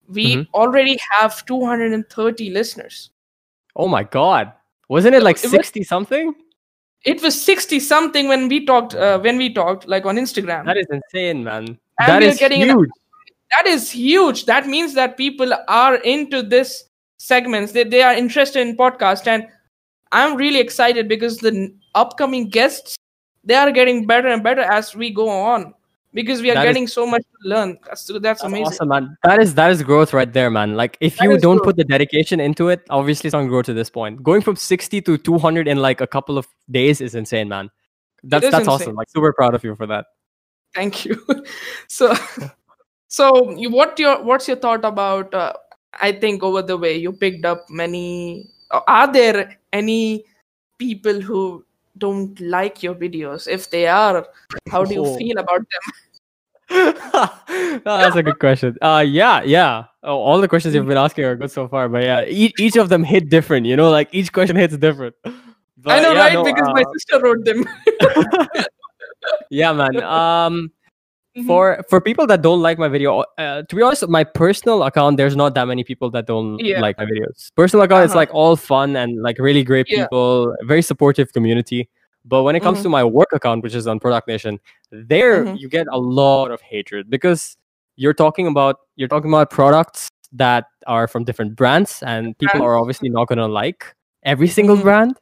we 0.10 0.36
Mhm. 0.38 0.48
already 0.54 0.98
have 1.12 1.46
230 1.46 2.50
listeners. 2.50 3.12
Oh 3.76 3.88
my 3.88 4.04
god. 4.04 4.52
Wasn't 4.90 5.16
it 5.16 5.24
like 5.24 5.38
It 5.38 5.44
was- 5.44 5.52
60 5.52 5.84
something? 5.84 6.34
It 7.04 7.22
was 7.22 7.40
60 7.42 7.80
something 7.80 8.28
when 8.28 8.48
we 8.48 8.66
talked. 8.66 8.94
Uh, 8.94 9.20
when 9.20 9.38
we 9.38 9.54
talked, 9.54 9.88
like 9.88 10.06
on 10.06 10.18
Instagram. 10.18 10.66
That 10.66 10.78
is 10.78 10.86
insane, 10.92 11.44
man. 11.44 11.80
And 12.00 12.08
that 12.08 12.20
we 12.22 12.28
are 12.28 12.52
an- 12.62 12.78
huge. 12.78 12.90
that 13.52 13.68
is 13.68 13.92
huge 13.92 14.46
that 14.46 14.66
means 14.68 14.94
that 14.94 15.18
people 15.18 15.54
are 15.68 15.96
into 15.96 16.42
this 16.42 16.86
segments 17.18 17.74
they, 17.74 17.84
they 17.84 18.02
are 18.02 18.14
interested 18.14 18.66
in 18.66 18.76
podcast 18.78 19.28
and 19.28 19.46
i'm 20.12 20.36
really 20.38 20.60
excited 20.60 21.08
because 21.08 21.38
the 21.38 21.72
upcoming 21.94 22.48
guests 22.50 22.96
they 23.44 23.54
are 23.54 23.70
getting 23.72 24.08
better 24.08 24.30
and 24.30 24.42
better 24.42 24.62
as 24.62 24.96
we 24.96 25.10
go 25.12 25.28
on 25.30 25.74
because 26.14 26.42
we 26.42 26.52
are 26.52 26.56
That 26.56 26.68
is- 26.68 26.70
getting 26.74 26.88
so 26.88 27.06
much 27.08 27.22
to 27.24 27.50
learn 27.50 27.78
that's 27.86 28.06
that's, 28.06 28.22
That's 28.22 28.44
amazing 28.44 28.66
awesome, 28.68 28.88
man. 28.90 29.18
That 29.24 29.42
is 29.42 29.54
that 29.56 29.72
is 29.72 29.82
growth 29.84 30.14
right 30.14 30.32
there, 30.32 30.50
man. 30.50 30.76
Like 30.76 30.98
if 31.00 31.18
That 31.18 31.24
you 31.26 31.38
don't 31.38 31.58
growth. 31.58 31.66
put 31.66 31.76
the 31.78 31.84
dedication 31.86 32.40
into 32.40 32.70
it, 32.70 32.82
obviously 32.90 33.28
it's 33.30 33.34
not 33.34 33.48
grow 33.48 33.62
to 33.62 33.74
this 33.74 33.90
point. 33.90 34.22
Going 34.24 34.42
from 34.42 34.56
60 34.56 35.02
to 35.02 35.18
200 35.18 35.68
in 35.68 35.78
like 35.78 36.02
a 36.02 36.08
couple 36.08 36.38
of 36.38 36.48
days 36.70 37.02
is 37.02 37.16
insane, 37.16 37.48
man. 37.50 37.70
That's 38.24 38.44
that's 38.44 38.56
insane. 38.56 38.70
awesome. 38.70 38.96
Like 38.96 39.10
super 39.10 39.34
proud 39.34 39.56
of 39.56 39.64
you 39.64 39.76
for 39.76 39.88
that. 39.88 40.06
thank 40.76 41.04
you 41.06 41.16
so 41.88 42.14
so 43.08 43.52
you, 43.62 43.70
what 43.70 44.00
your 44.00 44.24
what's 44.24 44.48
your 44.48 44.56
thought 44.66 44.86
about 44.90 45.34
uh, 45.34 45.52
i 46.08 46.12
think 46.22 46.44
over 46.50 46.62
the 46.62 46.78
way 46.84 46.92
you 47.06 47.12
picked 47.24 47.44
up 47.50 47.66
many 47.70 48.06
uh, 48.72 48.80
are 48.88 49.12
there 49.12 49.58
any 49.74 50.24
people 50.78 51.20
who 51.20 51.42
don't 51.98 52.40
like 52.40 52.82
your 52.84 52.96
videos 52.96 53.48
if 53.48 53.70
they 53.70 53.88
are 53.88 54.26
how 54.70 54.84
do 54.84 54.94
you 54.94 55.06
Oh. 55.06 55.18
feel 55.18 55.38
about 55.38 55.60
them 55.60 55.94
Oh, 56.74 57.80
that's 57.86 58.16
a 58.16 58.24
good 58.24 58.40
question. 58.40 58.78
Uh, 58.82 59.04
yeah, 59.06 59.42
yeah. 59.44 59.86
Oh, 60.04 60.16
all 60.18 60.40
the 60.40 60.48
questions 60.48 60.74
you've 60.74 60.88
been 60.88 60.98
asking 60.98 61.26
are 61.26 61.36
good 61.36 61.52
so 61.52 61.68
far, 61.68 61.90
but 61.90 62.02
yeah, 62.04 62.24
each, 62.26 62.54
each 62.60 62.78
of 62.78 62.88
them 62.88 63.04
hit 63.04 63.30
different. 63.30 63.66
You 63.66 63.76
know, 63.76 63.90
like 63.90 64.08
each 64.14 64.32
question 64.32 64.56
hits 64.56 64.78
different. 64.78 65.14
i 65.26 66.00
know 66.02 66.14
yeah, 66.14 66.20
right 66.20 66.34
no, 66.34 66.44
because 66.44 66.70
my 66.74 66.84
uh, 66.84 66.94
sister 66.94 67.20
wrote 67.20 67.44
them 67.44 67.66
yeah, 69.50 69.74
man. 69.74 70.02
Um, 70.04 70.72
Mhm. 71.38 71.48
for 71.48 71.84
for 71.90 72.02
people 72.02 72.28
that 72.28 72.42
don't 72.42 72.62
like 72.62 72.78
my 72.78 72.90
video, 72.90 73.24
uh, 73.38 73.64
to 73.64 73.76
be 73.76 73.82
honest, 73.82 74.08
my 74.10 74.24
personal 74.24 74.84
account, 74.84 75.16
there's 75.18 75.36
not 75.36 75.56
that 75.56 75.66
many 75.68 75.84
people 75.84 76.10
that 76.12 76.28
don't 76.28 76.60
Yeah. 76.60 76.82
like 76.82 76.98
my 76.98 77.06
videos. 77.06 77.52
Personal 77.56 77.86
account, 77.86 78.04
it's 78.04 78.12
Uh-huh. 78.12 78.20
like 78.20 78.34
all 78.34 78.56
fun 78.58 78.96
and 78.98 79.22
like 79.22 79.40
really 79.40 79.64
great 79.64 79.88
Yeah. 79.90 80.04
people, 80.04 80.54
very 80.64 80.82
supportive 80.82 81.32
community. 81.32 81.88
But 82.26 82.44
when 82.44 82.56
it 82.56 82.62
comes 82.62 82.80
Mhm. 82.80 82.84
to 82.84 82.90
my 82.90 83.04
work 83.04 83.32
account, 83.34 83.64
which 83.64 83.76
is 83.76 83.88
on 83.88 84.00
Product 84.00 84.28
Nation, 84.28 84.60
there 84.92 85.46
Mhm. 85.46 85.60
you 85.60 85.70
get 85.70 85.88
a 85.92 85.98
lot 85.98 86.52
of 86.52 86.60
hatred 86.62 87.10
because 87.10 87.56
you're 87.96 88.14
talking 88.14 88.48
about 88.48 88.76
you're 88.98 89.08
talking 89.08 89.32
about 89.32 89.50
products 89.50 90.10
that 90.34 90.66
are 90.86 91.08
from 91.08 91.24
different 91.24 91.56
brands, 91.56 92.04
and 92.06 92.38
people 92.40 92.62
are 92.62 92.76
obviously 92.78 93.10
not 93.10 93.28
gonna 93.30 93.48
like 93.48 93.96
every 94.24 94.48
single 94.48 94.76
Mhm. 94.78 94.82
brand. 94.84 95.14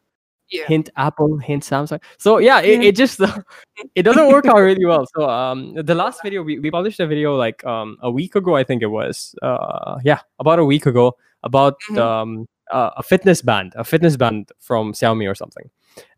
Yeah. 0.51 0.65
Hint 0.65 0.89
Apple, 0.97 1.37
hint 1.37 1.63
Samsung. 1.63 2.01
So 2.17 2.39
yeah, 2.39 2.59
it, 2.61 2.81
it 2.83 2.95
just 2.95 3.19
it 3.95 4.03
doesn't 4.03 4.27
work 4.29 4.45
out 4.47 4.57
really 4.57 4.85
well. 4.85 5.05
So 5.15 5.29
um, 5.29 5.73
the 5.75 5.93
last 5.95 6.21
video 6.23 6.41
we, 6.43 6.59
we 6.59 6.71
published 6.71 6.99
a 6.99 7.07
video 7.07 7.35
like 7.35 7.63
um 7.65 7.97
a 8.01 8.09
week 8.09 8.35
ago, 8.35 8.55
I 8.55 8.63
think 8.63 8.81
it 8.81 8.87
was. 8.87 9.35
Uh, 9.41 9.99
yeah, 10.03 10.21
about 10.39 10.59
a 10.59 10.65
week 10.65 10.85
ago 10.85 11.15
about 11.43 11.75
Mhm. 11.91 11.97
um 11.99 12.47
uh, 12.71 12.91
a 12.97 13.03
fitness 13.03 13.41
band, 13.41 13.73
a 13.75 13.83
fitness 13.83 14.15
band 14.17 14.51
from 14.59 14.93
Xiaomi 14.93 15.29
or 15.29 15.33
something, 15.35 15.69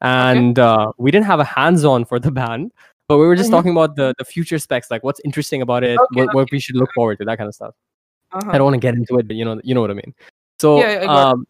and 0.02 0.60
uh, 0.60 0.92
we 0.98 1.10
didn't 1.12 1.26
have 1.26 1.40
a 1.40 1.46
hands-on 1.46 2.04
for 2.04 2.20
the 2.20 2.32
band, 2.32 2.72
but 3.08 3.18
we 3.18 3.26
were 3.26 3.36
just 3.38 3.50
Mhm. 3.50 3.56
talking 3.56 3.72
about 3.72 3.96
the 3.96 4.14
the 4.18 4.26
future 4.26 4.60
specs, 4.60 4.92
like 4.92 5.04
what's 5.04 5.22
interesting 5.24 5.62
about 5.62 5.84
it, 5.84 5.98
Okay, 6.00 6.26
what, 6.26 6.36
what 6.36 6.52
we 6.52 6.60
should 6.60 6.76
look 6.76 6.90
forward 6.94 7.20
to, 7.20 7.26
that 7.26 7.38
kind 7.38 7.48
of 7.48 7.56
stuff. 7.56 7.74
Uh-huh. 8.34 8.52
I 8.52 8.58
don't 8.58 8.66
want 8.66 8.76
to 8.76 8.80
get 8.80 8.96
into 8.96 9.18
it, 9.18 9.28
but 9.28 9.36
you 9.36 9.46
know, 9.46 9.60
you 9.64 9.74
know 9.76 9.82
what 9.82 9.92
I 9.92 9.94
mean. 9.94 10.14
So, 10.60 10.80
Yeah, 10.80 11.06
I 11.08 11.32
um, 11.32 11.46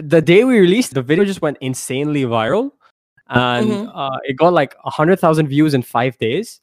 the 0.00 0.20
day 0.22 0.44
we 0.44 0.58
released, 0.58 0.94
the 0.94 1.02
video 1.02 1.24
just 1.24 1.42
went 1.42 1.58
insanely 1.60 2.22
viral, 2.24 2.72
and 3.28 3.68
Mhm. 3.68 3.90
uh, 3.94 4.18
it 4.24 4.36
got 4.36 4.52
like 4.52 4.74
hundred 4.84 5.18
thousand 5.20 5.48
views 5.48 5.74
in 5.74 5.82
five 5.82 6.16
days, 6.18 6.60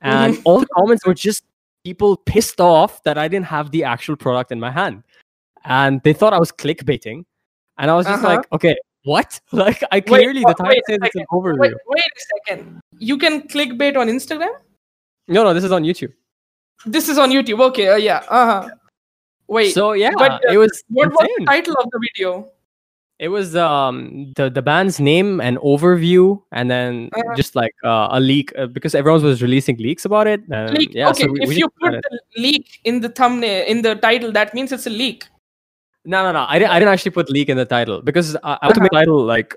and 0.00 0.34
Mhm. 0.34 0.42
all 0.44 0.60
the 0.60 0.66
comments 0.66 1.06
were 1.06 1.14
just 1.14 1.44
people 1.84 2.16
pissed 2.16 2.60
off 2.60 3.02
that 3.04 3.18
I 3.18 3.28
didn't 3.28 3.46
have 3.46 3.70
the 3.70 3.84
actual 3.84 4.16
product 4.16 4.52
in 4.52 4.60
my 4.60 4.70
hand, 4.70 5.02
and 5.64 6.00
they 6.02 6.12
thought 6.12 6.32
I 6.32 6.38
was 6.38 6.52
clickbaiting, 6.52 7.24
and 7.78 7.90
I 7.90 7.94
was 7.94 8.06
just 8.06 8.22
Uh-huh. 8.22 8.36
like, 8.36 8.52
okay, 8.52 8.76
what? 9.04 9.40
Like, 9.52 9.82
I 9.90 10.00
clearly 10.00 10.40
the 10.40 10.46
wait, 10.46 10.56
time 10.58 10.68
wait 10.68 10.78
a 10.78 10.92
says 10.92 10.98
it's 11.02 11.16
an 11.16 11.24
overview. 11.32 11.58
wait, 11.60 11.74
wait 11.86 12.04
a 12.04 12.20
second 12.34 12.80
you 12.98 13.16
can 13.16 13.42
clickbait 13.48 13.96
on 13.96 14.08
instagram 14.08 14.50
No, 15.28 15.44
no, 15.44 15.54
this 15.54 15.62
is 15.64 15.70
on 15.72 15.82
YouTube. 15.84 16.12
this 16.86 17.08
is 17.08 17.16
on 17.18 17.30
youtube 17.30 17.60
okay 17.60 17.88
uh, 17.88 17.96
yeah 17.96 18.22
uh-huh 18.28 18.68
wait 19.46 19.72
so 19.72 19.92
yeah, 19.92 20.10
but, 20.18 20.32
uh, 20.32 20.52
it 20.52 20.58
was 20.58 20.82
what 20.88 21.08
was 21.10 21.28
the 21.38 21.46
title 21.46 21.74
of 21.78 21.86
the 21.90 22.00
video 22.08 22.50
It 23.18 23.28
was 23.28 23.56
um 23.56 24.32
the 24.36 24.48
the 24.48 24.62
band's 24.62 25.00
name 25.00 25.40
and 25.40 25.58
overview, 25.58 26.40
and 26.52 26.70
then 26.70 27.10
Uh-huh. 27.12 27.34
just 27.36 27.56
like 27.56 27.74
uh, 27.84 28.08
a 28.10 28.20
leak 28.20 28.52
uh, 28.56 28.66
because 28.66 28.94
everyone 28.94 29.22
was 29.22 29.42
releasing 29.42 29.76
leaks 29.78 30.04
about 30.04 30.26
it. 30.26 30.40
Leak 30.48 30.94
yeah, 30.94 31.10
okay 31.10 31.24
so 31.24 31.32
we, 31.32 31.42
if 31.42 31.48
we 31.48 31.56
you 31.56 31.68
put 31.80 31.92
the 31.92 32.20
leak 32.36 32.78
in 32.84 33.00
the 33.00 33.08
thumbnail 33.08 33.66
in 33.66 33.82
the 33.82 33.96
title 33.96 34.30
that 34.30 34.54
means 34.54 34.70
it's 34.70 34.86
a 34.86 34.90
leak 34.90 35.26
no, 36.04 36.22
no, 36.22 36.32
no, 36.32 36.46
I 36.48 36.58
didn't. 36.58 36.70
I 36.70 36.78
didn't 36.78 36.92
actually 36.92 37.10
put 37.10 37.28
leak 37.28 37.50
in 37.50 37.58
the 37.58 37.66
title 37.66 38.00
because 38.00 38.34
I, 38.36 38.58
I 38.62 38.66
want 38.66 38.76
to 38.76 38.80
make 38.80 38.92
the 38.92 38.96
title 38.96 39.22
like 39.24 39.54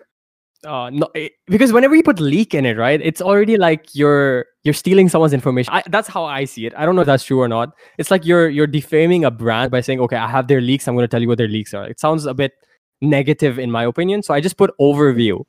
uh 0.66 0.90
no 0.92 1.08
it, 1.16 1.32
because 1.48 1.72
whenever 1.72 1.96
you 1.96 2.04
put 2.04 2.20
leak 2.20 2.54
in 2.54 2.66
it, 2.66 2.78
right, 2.78 3.00
it's 3.02 3.22
already 3.22 3.58
like 3.58 3.96
you're 3.96 4.48
you're 4.64 4.74
stealing 4.74 5.08
someone's 5.08 5.34
information. 5.34 5.74
I, 5.74 5.82
that's 5.88 6.10
how 6.10 6.26
I 6.26 6.44
see 6.46 6.66
it. 6.66 6.74
I 6.76 6.86
don't 6.86 6.96
know 6.96 7.02
if 7.02 7.08
that's 7.08 7.24
true 7.24 7.40
or 7.40 7.48
not. 7.48 7.74
It's 7.98 8.12
like 8.12 8.26
you're 8.26 8.50
you're 8.50 8.68
defaming 8.68 9.24
a 9.24 9.32
brand 9.32 9.72
by 9.72 9.82
saying, 9.82 10.02
okay, 10.02 10.18
I 10.18 10.28
have 10.28 10.48
their 10.48 10.60
leaks. 10.60 10.88
I'm 10.88 10.96
going 10.96 11.04
to 11.04 11.08
tell 11.08 11.22
you 11.22 11.30
what 11.30 11.38
their 11.38 11.48
leaks 11.48 11.74
are. 11.74 11.88
It 11.88 12.00
sounds 12.00 12.26
a 12.26 12.34
bit 12.34 12.54
negative 13.02 13.60
in 13.60 13.72
my 13.72 13.84
opinion. 13.86 14.24
So 14.24 14.34
I 14.34 14.42
just 14.42 14.58
put 14.58 14.72
overview. 14.80 15.44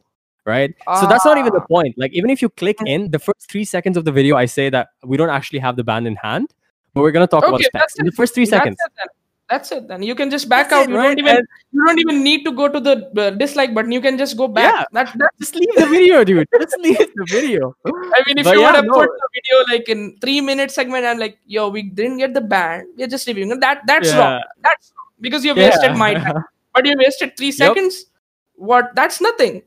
right? 0.45 0.75
So 0.99 1.07
that's 1.07 1.25
not 1.25 1.39
even 1.39 1.53
the 1.53 1.61
Ah. 1.63 1.67
point. 1.71 1.95
Like 1.97 2.13
even 2.15 2.29
if 2.29 2.43
you 2.43 2.49
click 2.49 2.77
in 2.85 3.13
the 3.13 3.21
first 3.21 3.49
three 3.49 3.65
seconds 3.65 3.97
of 3.97 4.05
the 4.05 4.11
video, 4.11 4.35
I 4.37 4.47
say 4.47 4.71
that 4.71 4.89
we 5.05 5.17
don't 5.17 5.31
actually 5.31 5.61
have 5.61 5.77
the 5.77 5.85
band 5.85 6.09
in 6.09 6.17
hand, 6.17 6.51
but 6.95 7.03
we're 7.03 7.13
gonna 7.13 7.29
talk 7.29 7.45
about 7.47 7.61
Okay, 7.61 7.71
specs 7.71 7.95
in 8.01 8.07
the 8.07 8.11
first 8.11 8.35
three 8.35 8.47
seconds. 8.47 8.77
That's 9.49 9.71
it. 9.71 9.87
Then 9.87 10.03
you 10.03 10.17
can 10.17 10.31
just 10.31 10.49
back 10.49 10.71
That's 10.71 10.83
out. 10.83 10.89
it, 10.89 10.91
you 10.91 10.97
right? 10.99 11.09
don't 11.15 11.19
even 11.21 11.37
And- 11.37 11.47
you 11.71 11.85
don't 11.87 11.99
even 12.01 12.25
need 12.25 12.43
to 12.47 12.51
go 12.51 12.67
to 12.67 12.81
the 12.81 12.95
uh, 13.23 13.31
dislike 13.43 13.73
button. 13.73 13.93
You 13.93 14.01
can 14.01 14.19
just 14.19 14.37
go 14.37 14.49
back. 14.49 14.73
Yeah. 14.73 14.85
That 14.99 15.13
that 15.23 15.31
Just 15.39 15.55
leave 15.55 15.75
the 15.77 15.87
video, 15.87 16.25
dude. 16.25 16.49
Just 16.59 16.77
leave 16.81 16.99
the 16.99 17.27
video. 17.31 17.77
I 17.87 18.23
mean, 18.27 18.39
if 18.39 18.45
But 18.45 18.55
you 18.55 18.63
yeah, 18.63 18.67
would 18.73 18.75
have 18.83 18.87
no. 18.87 18.95
put 18.99 19.11
the 19.23 19.29
video 19.39 19.57
like 19.71 19.89
in 19.89 20.17
three 20.21 20.41
minute 20.41 20.73
segment, 20.73 21.05
I'm 21.07 21.19
like, 21.21 21.39
yo, 21.47 21.69
we 21.69 21.83
didn't 21.85 22.19
get 22.19 22.35
the 22.35 22.41
band. 22.41 22.89
We're 22.99 23.07
just 23.07 23.29
reviewing. 23.29 23.61
That 23.61 23.83
that's 23.87 24.11
wrong. 24.15 24.41
That's 24.67 24.91
wrong. 24.97 25.07
because 25.21 25.45
you 25.45 25.55
Yeah. 25.55 25.69
wasted 25.71 25.95
my 25.97 26.15
time. 26.25 26.43
But 26.75 26.87
you 26.87 26.95
wasted 26.99 27.37
three 27.37 27.53
seconds. 27.53 28.07
What? 28.55 28.95
That's 28.95 29.21
nothing. 29.21 29.63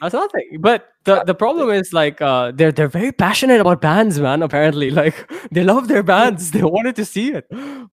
That's 0.00 0.14
nothing. 0.14 0.56
But 0.60 0.88
the, 1.04 1.22
the 1.24 1.34
problem 1.34 1.70
is 1.70 1.92
like 1.92 2.20
uh, 2.22 2.52
they're 2.54 2.72
they're 2.72 2.88
very 2.88 3.12
passionate 3.12 3.60
about 3.60 3.80
bands, 3.80 4.18
man. 4.18 4.42
Apparently, 4.42 4.90
like 5.02 5.30
they 5.50 5.62
love 5.64 5.88
their 5.88 6.02
bands. 6.02 6.50
They 6.56 6.62
wanted 6.62 6.96
to 6.96 7.04
see 7.04 7.32
it. 7.32 7.46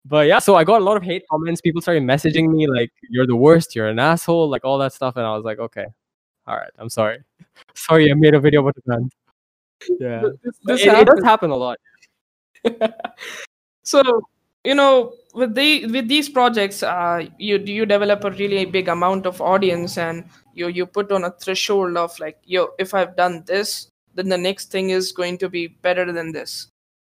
But 0.05 0.27
yeah, 0.27 0.39
so 0.39 0.55
I 0.55 0.63
got 0.63 0.81
a 0.81 0.83
lot 0.83 0.97
of 0.97 1.03
hate 1.03 1.23
comments. 1.29 1.61
People 1.61 1.81
started 1.81 2.03
messaging 2.03 2.49
me 2.49 2.67
like, 2.67 2.91
"You're 3.09 3.27
the 3.27 3.35
worst. 3.35 3.75
You're 3.75 3.87
an 3.89 3.99
asshole." 3.99 4.49
Like 4.49 4.65
all 4.65 4.77
that 4.79 4.93
stuff, 4.93 5.15
and 5.17 5.25
I 5.25 5.35
was 5.35 5.43
like, 5.45 5.59
"Okay, 5.59 5.85
all 6.47 6.55
right. 6.55 6.71
I'm 6.79 6.89
sorry. 6.89 7.19
sorry, 7.75 8.11
I 8.11 8.15
made 8.15 8.33
a 8.33 8.39
video 8.39 8.61
about 8.61 8.75
the 8.75 8.81
band." 8.85 9.11
Yeah, 9.99 10.21
This, 10.43 10.57
this 10.63 10.81
it, 10.81 10.93
it 10.93 11.05
does 11.05 11.23
happen 11.23 11.51
a 11.51 11.55
lot. 11.55 11.77
so 13.83 14.21
you 14.67 14.75
know 14.75 15.13
with 15.33 15.55
the 15.55 15.85
with 15.87 16.07
these 16.07 16.29
projects 16.29 16.83
uh 16.83 17.25
you 17.37 17.57
you 17.77 17.85
develop 17.85 18.23
a 18.23 18.31
really 18.31 18.65
big 18.65 18.87
amount 18.89 19.25
of 19.25 19.41
audience 19.41 19.97
and 19.97 20.25
you 20.53 20.67
you 20.79 20.85
put 20.85 21.11
on 21.11 21.23
a 21.23 21.31
threshold 21.43 21.97
of 21.97 22.17
like 22.19 22.37
yo 22.45 22.67
if 22.79 22.93
i've 22.93 23.15
done 23.15 23.43
this 23.47 23.89
then 24.15 24.29
the 24.29 24.37
next 24.37 24.71
thing 24.71 24.89
is 24.89 25.11
going 25.11 25.37
to 25.37 25.47
be 25.47 25.67
better 25.67 26.11
than 26.11 26.31
this. 26.31 26.67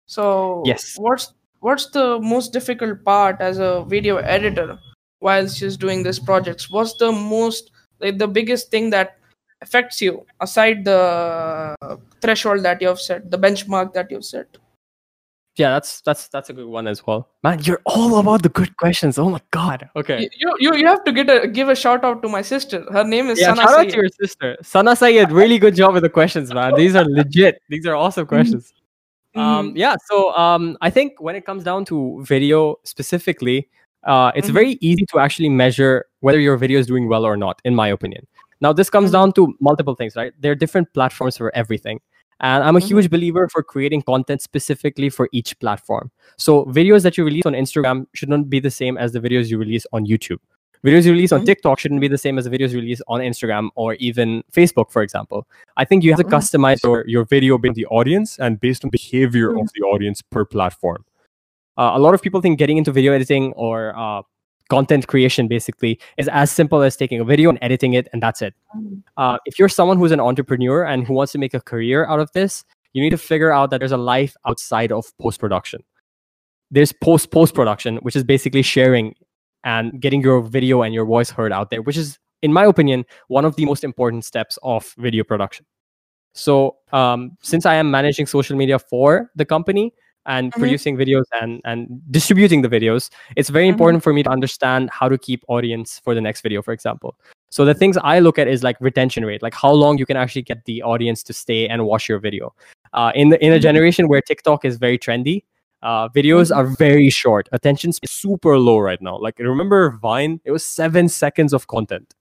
So 0.05 0.63
Yes. 0.65 0.99
what's 0.99 1.33
what's 1.59 1.87
the 1.91 2.19
most 2.19 2.53
difficult 2.53 3.03
part 3.03 3.41
as 3.41 3.57
a 3.59 3.83
video 3.87 4.17
editor 4.17 4.79
while 5.19 5.47
she's 5.47 5.77
doing 5.77 6.03
these 6.03 6.19
projects? 6.19 6.69
What's 6.69 6.93
the 6.95 7.11
most 7.11 7.71
like 7.99 8.19
the 8.19 8.27
biggest 8.27 8.69
thing 8.71 8.91
that 8.91 9.17
affects 9.61 10.01
you 10.01 10.25
aside 10.39 10.85
the 10.85 11.75
threshold 12.21 12.63
that 12.63 12.81
you 12.81 12.87
have 12.87 12.99
set 12.99 13.29
the 13.31 13.37
benchmark 13.37 13.93
that 13.93 14.11
you've 14.11 14.25
set 14.25 14.57
Yeah, 15.61 15.69
that's 15.75 16.01
that's 16.01 16.27
that's 16.33 16.49
a 16.49 16.53
good 16.57 16.69
one 16.75 16.87
as 16.91 16.99
well. 17.05 17.19
Man, 17.43 17.59
you're 17.67 17.81
all 17.85 18.17
about 18.19 18.41
the 18.45 18.49
good 18.59 18.75
questions. 18.83 19.19
Oh 19.23 19.29
my 19.29 19.41
god. 19.57 19.87
Okay. 20.01 20.17
You, 20.43 20.49
you 20.63 20.69
you 20.81 20.85
have 20.87 21.03
to 21.07 21.11
get 21.17 21.29
a 21.33 21.47
give 21.57 21.69
a 21.73 21.75
shout 21.75 22.03
out 22.09 22.21
to 22.23 22.29
my 22.35 22.41
sister. 22.51 22.79
Her 22.97 23.03
name 23.03 23.29
is 23.33 23.39
Yeah, 23.39 23.49
Sana 23.49 23.61
shout 23.61 23.79
out 23.79 23.89
to 23.89 23.97
your 24.03 24.09
sister. 24.21 24.57
Sana 24.63 24.95
Sayed, 24.95 25.31
really 25.31 25.59
good 25.65 25.75
job 25.81 25.93
with 25.97 26.03
the 26.07 26.13
questions, 26.19 26.53
man. 26.59 26.73
These 26.81 26.95
are 27.01 27.05
legit. 27.19 27.61
These 27.75 27.85
are 27.91 27.95
awesome 28.05 28.25
questions. 28.33 28.73
Um, 29.35 29.43
Mhm. 29.43 29.77
yeah, 29.83 29.95
so 30.09 30.17
um, 30.45 30.63
I 30.87 30.89
think 30.89 31.21
when 31.27 31.35
it 31.41 31.45
comes 31.49 31.63
down 31.69 31.85
to 31.91 31.97
video 32.31 32.61
specifically, 32.93 33.57
uh, 34.13 34.31
it's 34.35 34.49
Mhm. 34.49 34.59
very 34.61 34.73
easy 34.89 35.05
to 35.11 35.19
actually 35.25 35.49
measure 35.63 35.93
whether 36.21 36.39
your 36.47 36.57
video 36.63 36.79
is 36.85 36.87
doing 36.87 37.07
well 37.13 37.23
or 37.31 37.37
not, 37.45 37.61
in 37.69 37.75
my 37.81 37.87
opinion. 37.97 38.25
Now, 38.65 38.73
this 38.79 38.89
comes 38.95 39.09
Mhm. 39.09 39.17
down 39.17 39.31
to 39.37 39.43
multiple 39.69 39.95
things, 39.99 40.15
right? 40.21 40.33
There 40.41 40.51
are 40.55 40.59
different 40.65 40.87
platforms 40.97 41.37
for 41.37 41.49
everything. 41.63 42.01
And 42.41 42.63
I'm 42.63 42.75
a 42.75 42.79
Mhm. 42.79 42.87
huge 42.87 43.09
believer 43.09 43.47
for 43.47 43.61
creating 43.63 44.01
content 44.01 44.41
specifically 44.41 45.09
for 45.09 45.29
each 45.31 45.57
platform. 45.59 46.11
So, 46.37 46.65
videos 46.65 47.03
that 47.03 47.17
you 47.17 47.23
release 47.23 47.45
on 47.45 47.53
Instagram 47.53 48.07
should 48.13 48.29
not 48.29 48.49
be 48.49 48.59
the 48.59 48.71
same 48.71 48.97
as 48.97 49.11
the 49.13 49.19
videos 49.19 49.49
you 49.49 49.57
release 49.59 49.85
on 49.93 50.05
YouTube. 50.05 50.39
Videos 50.83 51.05
you 51.05 51.11
release 51.11 51.31
on 51.31 51.41
Mhm. 51.41 51.45
TikTok 51.45 51.77
shouldn't 51.79 52.01
be 52.01 52.07
the 52.07 52.17
same 52.17 52.39
as 52.39 52.45
the 52.45 52.49
videos 52.49 52.71
you 52.71 52.79
release 52.79 53.01
on 53.07 53.19
Instagram 53.21 53.69
or 53.75 53.93
even 53.95 54.43
Facebook, 54.51 54.91
for 54.91 55.03
example. 55.03 55.45
I 55.77 55.85
think 55.85 56.03
you 56.03 56.09
have 56.11 56.19
to 56.19 56.25
Mhm. 56.25 56.31
customize 56.39 56.83
your, 56.83 57.03
your 57.07 57.23
video 57.25 57.59
based 57.59 57.69
on 57.71 57.75
the 57.75 57.85
audience 57.85 58.39
and 58.39 58.59
based 58.59 58.83
on 58.83 58.89
behavior 58.89 59.49
of 59.55 59.69
the 59.75 59.81
audience 59.83 60.23
per 60.23 60.43
platform. 60.43 61.05
Uh, 61.77 61.91
a 61.93 61.99
lot 61.99 62.15
of 62.15 62.21
people 62.23 62.41
think 62.41 62.57
getting 62.57 62.77
into 62.77 62.91
video 62.91 63.13
editing 63.13 63.53
or 63.53 63.93
uh, 63.95 64.23
content 64.71 65.07
creation 65.07 65.47
basically 65.49 65.99
is 66.17 66.29
as 66.41 66.49
simple 66.49 66.81
as 66.81 66.95
taking 66.95 67.19
a 67.19 67.25
video 67.25 67.49
and 67.49 67.59
editing 67.61 67.93
it, 67.99 68.07
and 68.13 68.23
that's 68.23 68.41
it. 68.41 68.53
Mhm. 68.75 69.03
Uh, 69.17 69.37
if 69.45 69.59
you're 69.59 69.73
someone 69.79 69.97
who's 69.97 70.13
an 70.17 70.21
entrepreneur 70.21 70.83
and 70.91 71.05
who 71.05 71.13
wants 71.13 71.33
to 71.33 71.39
make 71.43 71.53
a 71.53 71.59
career 71.71 72.05
out 72.05 72.21
of 72.25 72.31
this, 72.31 72.63
you 72.93 73.01
need 73.03 73.09
to 73.09 73.17
figure 73.17 73.51
out 73.51 73.69
that 73.71 73.79
there's 73.79 73.91
a 73.91 74.03
life 74.13 74.35
outside 74.47 74.91
of 74.91 75.11
post 75.17 75.39
production. 75.39 75.83
There's 76.71 76.93
post 76.93 77.31
post 77.31 77.53
production, 77.53 77.97
which 78.05 78.15
is 78.15 78.23
basically 78.23 78.61
sharing 78.61 79.13
and 79.63 79.99
getting 80.03 80.21
your 80.21 80.41
video 80.41 80.81
and 80.83 80.93
your 80.93 81.05
voice 81.05 81.29
heard 81.29 81.51
out 81.51 81.69
there, 81.69 81.81
which 81.81 81.97
is, 81.97 82.17
in 82.41 82.53
my 82.53 82.65
opinion, 82.65 83.05
one 83.27 83.45
of 83.45 83.55
the 83.57 83.65
most 83.65 83.83
important 83.83 84.25
steps 84.25 84.57
of 84.63 84.93
video 84.97 85.23
production. 85.23 85.65
So, 86.33 86.77
um, 86.93 87.37
since 87.41 87.65
I 87.65 87.75
am 87.75 87.91
managing 87.91 88.25
social 88.25 88.55
media 88.55 88.79
for 88.79 89.29
the 89.35 89.45
company 89.45 89.93
and 90.25 90.51
Mhm. 90.53 90.59
producing 90.59 90.97
videos 90.97 91.23
and 91.41 91.61
and 91.65 92.01
distributing 92.11 92.61
the 92.61 92.69
videos, 92.69 93.09
it's 93.35 93.49
very 93.49 93.65
Mhm. 93.65 93.69
important 93.73 94.03
for 94.03 94.13
me 94.13 94.23
to 94.23 94.29
understand 94.29 94.89
how 94.91 95.09
to 95.09 95.17
keep 95.17 95.43
audience 95.47 95.99
for 96.03 96.13
the 96.15 96.21
next 96.21 96.41
video, 96.41 96.61
for 96.61 96.73
example. 96.73 97.15
So 97.49 97.65
the 97.65 97.73
things 97.73 97.97
I 98.03 98.19
look 98.19 98.39
at 98.39 98.47
is 98.47 98.63
like 98.63 98.77
retention 98.79 99.25
rate, 99.25 99.41
like 99.41 99.53
how 99.53 99.71
long 99.71 99.97
you 99.97 100.05
can 100.05 100.17
actually 100.17 100.43
get 100.43 100.63
the 100.65 100.81
audience 100.83 101.23
to 101.23 101.33
stay 101.33 101.67
and 101.67 101.85
watch 101.85 102.07
your 102.07 102.19
video. 102.19 102.53
Uh, 102.93 103.11
in 103.15 103.29
the 103.29 103.43
in 103.45 103.53
a 103.53 103.57
Mhm. 103.57 103.61
generation 103.61 104.07
where 104.07 104.21
TikTok 104.21 104.63
is 104.65 104.77
very 104.77 104.97
trendy, 104.97 105.43
uh, 105.83 106.07
videos 106.09 106.51
Mhm. 106.51 106.57
are 106.57 106.65
very 106.77 107.09
short. 107.09 107.49
Attention 107.51 107.91
span 107.91 108.05
is 108.05 108.11
super 108.11 108.57
low 108.57 108.79
right 108.79 109.01
now. 109.01 109.17
Like 109.17 109.39
remember 109.39 109.97
Vine, 110.01 110.39
it 110.45 110.51
was 110.51 110.63
seven 110.65 111.09
seconds 111.09 111.53
of 111.53 111.67
content. 111.67 112.13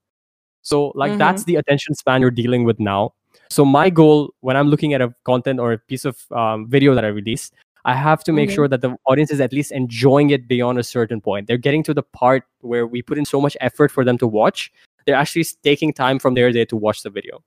So 0.62 0.92
like 0.94 1.12
Mhm. 1.12 1.18
that's 1.18 1.44
the 1.44 1.56
attention 1.56 1.94
span 1.94 2.20
you're 2.20 2.30
dealing 2.42 2.64
with 2.64 2.78
now. 2.80 3.12
So 3.50 3.64
my 3.64 3.90
goal 3.90 4.34
when 4.40 4.56
I'm 4.56 4.68
looking 4.68 4.94
at 4.94 5.00
a 5.00 5.14
content 5.24 5.60
or 5.60 5.72
a 5.72 5.78
piece 5.78 6.04
of 6.04 6.16
um, 6.32 6.68
video 6.68 6.94
that 6.94 7.04
I 7.04 7.08
release, 7.08 7.50
I 7.84 7.94
have 7.94 8.22
to 8.24 8.32
make 8.32 8.50
Mhm. 8.50 8.54
sure 8.54 8.68
that 8.68 8.80
the 8.80 8.96
audience 9.06 9.30
is 9.30 9.40
at 9.40 9.52
least 9.52 9.72
enjoying 9.72 10.30
it 10.30 10.46
beyond 10.48 10.78
a 10.78 10.82
certain 10.82 11.20
point. 11.20 11.46
They're 11.46 11.56
getting 11.56 11.82
to 11.84 11.94
the 11.94 12.02
part 12.02 12.44
where 12.60 12.86
we 12.86 13.02
put 13.02 13.18
in 13.18 13.24
so 13.24 13.40
much 13.40 13.56
effort 13.60 13.90
for 13.90 14.04
them 14.04 14.18
to 14.18 14.26
watch. 14.26 14.72
They're 15.06 15.16
actually 15.16 15.44
taking 15.62 15.92
time 15.92 16.18
from 16.18 16.34
their 16.34 16.52
day 16.52 16.64
to 16.66 16.76
watch 16.76 17.02
the 17.02 17.10
video. 17.10 17.42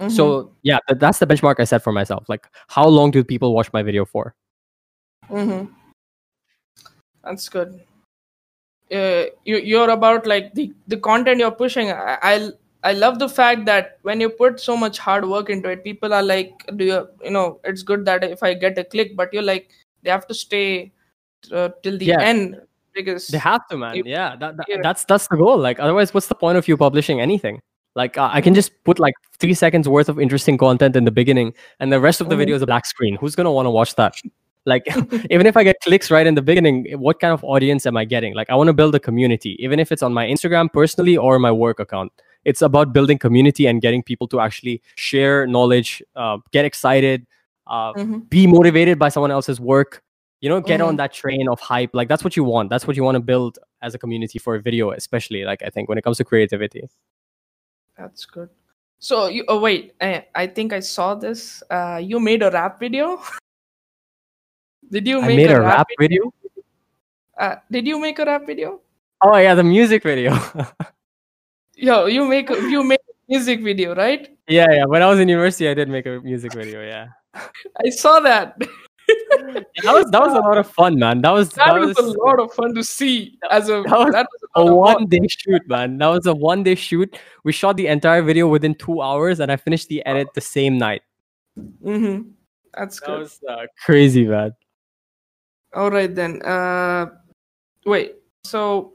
Mhm. 0.00 0.10
So 0.10 0.52
yeah, 0.62 0.78
th- 0.88 0.98
that's 0.98 1.18
the 1.18 1.26
benchmark 1.26 1.60
I 1.60 1.64
set 1.64 1.82
for 1.82 1.92
myself. 1.92 2.28
Like, 2.28 2.46
how 2.68 2.86
long 2.86 3.10
do 3.10 3.24
people 3.24 3.54
watch 3.54 3.72
my 3.72 3.82
video 3.82 4.04
for? 4.04 4.34
Mm-hmm. 5.30 5.72
That's 7.22 7.48
good. 7.48 7.80
Uh, 8.92 9.24
you 9.44 9.56
you're 9.56 9.88
about 9.90 10.26
like 10.26 10.52
the 10.54 10.72
the 10.88 10.98
content 10.98 11.40
you're 11.40 11.50
pushing. 11.50 11.90
I, 11.90 12.18
I 12.22 12.48
I 12.84 12.92
love 12.92 13.18
the 13.18 13.28
fact 13.28 13.64
that 13.66 13.98
when 14.02 14.20
you 14.20 14.28
put 14.28 14.60
so 14.60 14.76
much 14.76 14.98
hard 14.98 15.26
work 15.28 15.48
into 15.50 15.70
it, 15.70 15.82
people 15.84 16.12
are 16.14 16.22
like, 16.22 16.52
do 16.76 16.84
you 16.84 17.08
you 17.24 17.30
know? 17.30 17.60
It's 17.64 17.82
good 17.82 18.04
that 18.04 18.22
if 18.24 18.42
I 18.42 18.54
get 18.54 18.78
a 18.78 18.84
click, 18.84 19.16
but 19.16 19.32
you're 19.32 19.42
like, 19.50 19.70
they 20.02 20.10
have 20.10 20.26
to 20.28 20.34
stay 20.34 20.92
uh, 21.52 21.70
till 21.82 21.98
the 21.98 22.06
Yeah. 22.06 22.20
end 22.20 22.60
because 22.92 23.28
They 23.28 23.38
have 23.38 23.66
to, 23.68 23.76
man. 23.78 23.96
You- 23.96 24.04
Yeah, 24.06 24.36
that, 24.36 24.56
that- 24.58 24.80
that's 24.82 25.04
that's 25.04 25.28
the 25.28 25.36
goal. 25.36 25.58
Like, 25.58 25.80
otherwise, 25.80 26.12
what's 26.14 26.28
the 26.28 26.34
point 26.34 26.58
of 26.58 26.68
you 26.68 26.76
publishing 26.76 27.20
anything? 27.20 27.60
Like, 27.96 28.18
uh, 28.18 28.28
I 28.32 28.40
can 28.40 28.54
just 28.54 28.72
put 28.84 28.98
like 28.98 29.14
three 29.38 29.54
seconds 29.54 29.88
worth 29.88 30.08
of 30.08 30.18
interesting 30.20 30.58
content 30.58 30.96
in 30.96 31.04
the 31.04 31.10
beginning, 31.10 31.54
and 31.80 31.92
the 31.92 32.00
rest 32.00 32.20
of 32.20 32.28
the 32.28 32.34
Mhm. 32.34 32.38
video 32.44 32.56
is 32.56 32.62
a 32.62 32.66
black 32.66 32.86
screen. 32.86 33.16
Who's 33.16 33.34
gonna 33.36 33.52
want 33.52 33.66
to 33.66 33.70
watch 33.70 33.94
that? 33.96 34.14
Like, 34.66 34.84
even 35.30 35.46
if 35.46 35.58
I 35.58 35.62
get 35.62 35.76
clicks 35.82 36.10
right 36.10 36.26
in 36.26 36.34
the 36.36 36.40
beginning, 36.40 36.86
what 36.98 37.20
kind 37.20 37.34
of 37.34 37.44
audience 37.44 37.84
am 37.84 37.98
I 37.98 38.06
getting? 38.06 38.32
Like, 38.34 38.48
I 38.48 38.54
want 38.54 38.68
to 38.68 38.72
build 38.72 38.94
a 38.94 38.98
community, 38.98 39.56
even 39.62 39.78
if 39.78 39.92
it's 39.92 40.02
on 40.02 40.14
my 40.14 40.24
Instagram 40.26 40.72
personally 40.72 41.18
or 41.18 41.38
my 41.38 41.52
work 41.52 41.80
account. 41.80 42.12
It's 42.44 42.62
about 42.62 42.92
building 42.92 43.18
community 43.18 43.66
and 43.66 43.80
getting 43.80 44.02
people 44.02 44.28
to 44.28 44.40
actually 44.40 44.82
share 44.96 45.46
knowledge, 45.46 46.02
uh, 46.16 46.38
get 46.52 46.64
excited, 46.64 47.26
uh, 47.66 47.94
Mhm. 47.94 48.28
be 48.28 48.46
motivated 48.46 48.98
by 48.98 49.08
someone 49.08 49.30
else's 49.30 49.60
work 49.60 50.02
you 50.40 50.50
know 50.50 50.60
get 50.60 50.80
on 50.80 50.94
Mhm. 50.94 50.98
that 50.98 51.12
train 51.14 51.48
of 51.48 51.58
hype 51.60 51.90
like 51.94 52.08
that's 52.08 52.22
what 52.22 52.36
you 52.36 52.44
want 52.44 52.68
that's 52.68 52.86
what 52.86 52.96
you 52.96 53.02
want 53.02 53.14
to 53.14 53.20
build 53.20 53.58
as 53.80 53.94
a 53.94 53.98
community 53.98 54.38
for 54.38 54.56
a 54.56 54.60
video 54.60 54.90
especially 54.90 55.44
like 55.44 55.62
i 55.62 55.70
think 55.70 55.88
when 55.88 55.96
it 55.96 56.02
comes 56.04 56.18
to 56.18 56.24
creativity 56.24 56.86
that's 57.96 58.26
good. 58.26 58.50
So 58.98 59.28
you 59.28 59.44
oh 59.48 59.60
wait, 59.60 59.94
I, 60.00 60.26
I 60.34 60.46
think 60.48 60.72
I 60.72 60.80
saw 60.80 61.14
this. 61.14 61.62
Uh, 61.70 62.00
you 62.02 62.18
made 62.20 62.42
a 62.42 62.50
rap 62.50 62.80
video. 62.80 63.22
did 64.90 65.06
you 65.06 65.22
i 65.22 65.28
make 65.28 65.36
made 65.36 65.50
a, 65.50 65.56
a 65.56 65.60
rap 65.62 65.86
video 65.98 66.32
Uh, 67.38 67.56
did 67.70 67.86
you 67.86 67.98
make 67.98 68.18
a 68.18 68.24
rap 68.24 68.46
video? 68.46 68.80
oh 69.22 69.36
yeah 69.36 69.54
the 69.54 69.64
music 69.64 70.02
video 70.02 70.32
Yo, 71.76 72.06
you 72.06 72.24
make 72.26 72.48
you 72.50 72.84
make 72.84 73.00
a 73.00 73.12
music 73.28 73.62
video, 73.62 73.94
right? 73.94 74.30
yeah 74.46 74.66
yeah 74.70 74.84
when 74.84 75.00
i 75.02 75.06
was 75.06 75.18
in 75.18 75.26
university 75.26 75.66
i 75.68 75.72
did 75.72 75.88
make 75.88 76.04
a 76.04 76.20
music 76.20 76.52
video 76.52 76.82
yeah 76.84 77.06
I 77.84 77.88
saw 77.90 78.20
that. 78.20 78.56
that 78.58 79.66
was 79.84 80.10
that 80.10 80.20
was 80.20 80.32
a 80.34 80.40
lot 80.40 80.56
of 80.58 80.70
fun 80.70 80.98
man 80.98 81.20
that 81.22 81.30
was 81.30 81.50
that, 81.50 81.74
that, 81.74 81.80
was, 81.80 81.96
a 81.98 82.02
lot 82.02 82.38
of 82.38 82.52
fun 82.52 82.74
to 82.74 82.84
see. 82.84 83.38
As 83.50 83.68
a 83.68 83.82
that 83.88 83.98
was 83.98 84.12
that 84.12 84.26
was 84.30 84.42
a 84.54 84.60
of 84.60 84.76
one 84.76 85.06
day 85.06 85.26
shoot 85.28 85.62
man 85.66 85.98
that 85.98 86.06
was 86.06 86.26
a 86.26 86.34
one 86.34 86.62
day 86.62 86.74
shoot 86.74 87.18
we 87.42 87.52
shot 87.52 87.76
the 87.76 87.86
entire 87.88 88.22
video 88.22 88.46
within 88.48 88.74
two 88.74 89.02
hours 89.02 89.40
and 89.40 89.50
i 89.50 89.56
finished 89.56 89.88
the 89.88 90.04
edit 90.06 90.28
the 90.34 90.40
same 90.40 90.78
night 90.78 91.02
Mhm. 91.82 92.32
That's 92.72 93.00
that 93.00 93.06
good. 93.06 93.18
was 93.20 93.40
uh, 93.48 93.66
crazy 93.84 94.26
man 94.26 94.52
All 95.74 95.90
right 95.90 96.14
then. 96.14 96.40
Uh, 96.42 97.06
wait. 97.84 98.14
So 98.44 98.94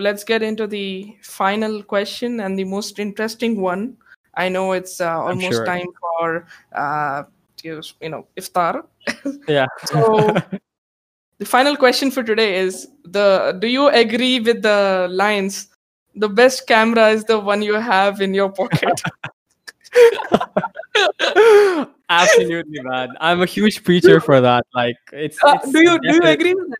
let's 0.00 0.24
get 0.24 0.42
into 0.42 0.66
the 0.66 1.16
final 1.22 1.82
question 1.82 2.40
and 2.40 2.58
the 2.58 2.64
most 2.64 2.98
interesting 2.98 3.60
one. 3.60 3.96
I 4.34 4.48
know 4.48 4.72
it's 4.72 5.00
uh, 5.00 5.18
almost 5.18 5.48
sure. 5.48 5.66
time 5.66 5.86
for 6.00 6.46
uh, 6.74 7.24
you 7.62 7.82
you 8.00 8.08
know 8.08 8.26
iftar. 8.36 8.84
yeah 9.48 9.66
So 9.86 10.34
the 11.38 11.44
final 11.44 11.76
question 11.76 12.10
for 12.10 12.22
today 12.22 12.58
is 12.58 12.88
the 13.04 13.56
do 13.60 13.68
you 13.68 13.88
agree 13.88 14.40
with 14.40 14.62
the 14.62 15.08
lines 15.10 15.68
the 16.14 16.28
best 16.28 16.66
camera 16.66 17.10
is 17.10 17.24
the 17.24 17.38
one 17.38 17.62
you 17.62 17.74
have 17.74 18.20
in 18.20 18.34
your 18.34 18.50
pocket 18.50 19.00
Absolutely, 22.10 22.80
man. 22.82 23.10
I'm 23.20 23.42
a 23.42 23.46
huge 23.46 23.84
preacher 23.84 24.20
for 24.20 24.40
that. 24.40 24.66
Like, 24.74 24.96
it's, 25.12 25.38
Uh, 25.42 25.58
it's 25.62 25.72
do 25.72 25.82
you 25.82 25.98
do 26.00 26.14
you 26.14 26.22
agree 26.22 26.54
with 26.54 26.70
that 26.70 26.78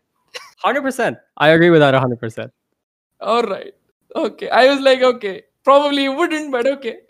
Hundred 0.59 0.81
percent. 0.81 1.17
I 1.37 1.49
agree 1.49 1.69
with 1.69 1.79
that. 1.79 1.93
Hundred 1.93 2.19
percent. 2.19 2.51
All 3.21 3.43
right 3.43 3.73
okay 4.15 4.49
i 4.49 4.69
was 4.71 4.79
like 4.81 5.01
okay 5.01 5.43
probably 5.63 6.03
you 6.03 6.13
wouldn't 6.13 6.51
but 6.51 6.65
okay 6.67 6.97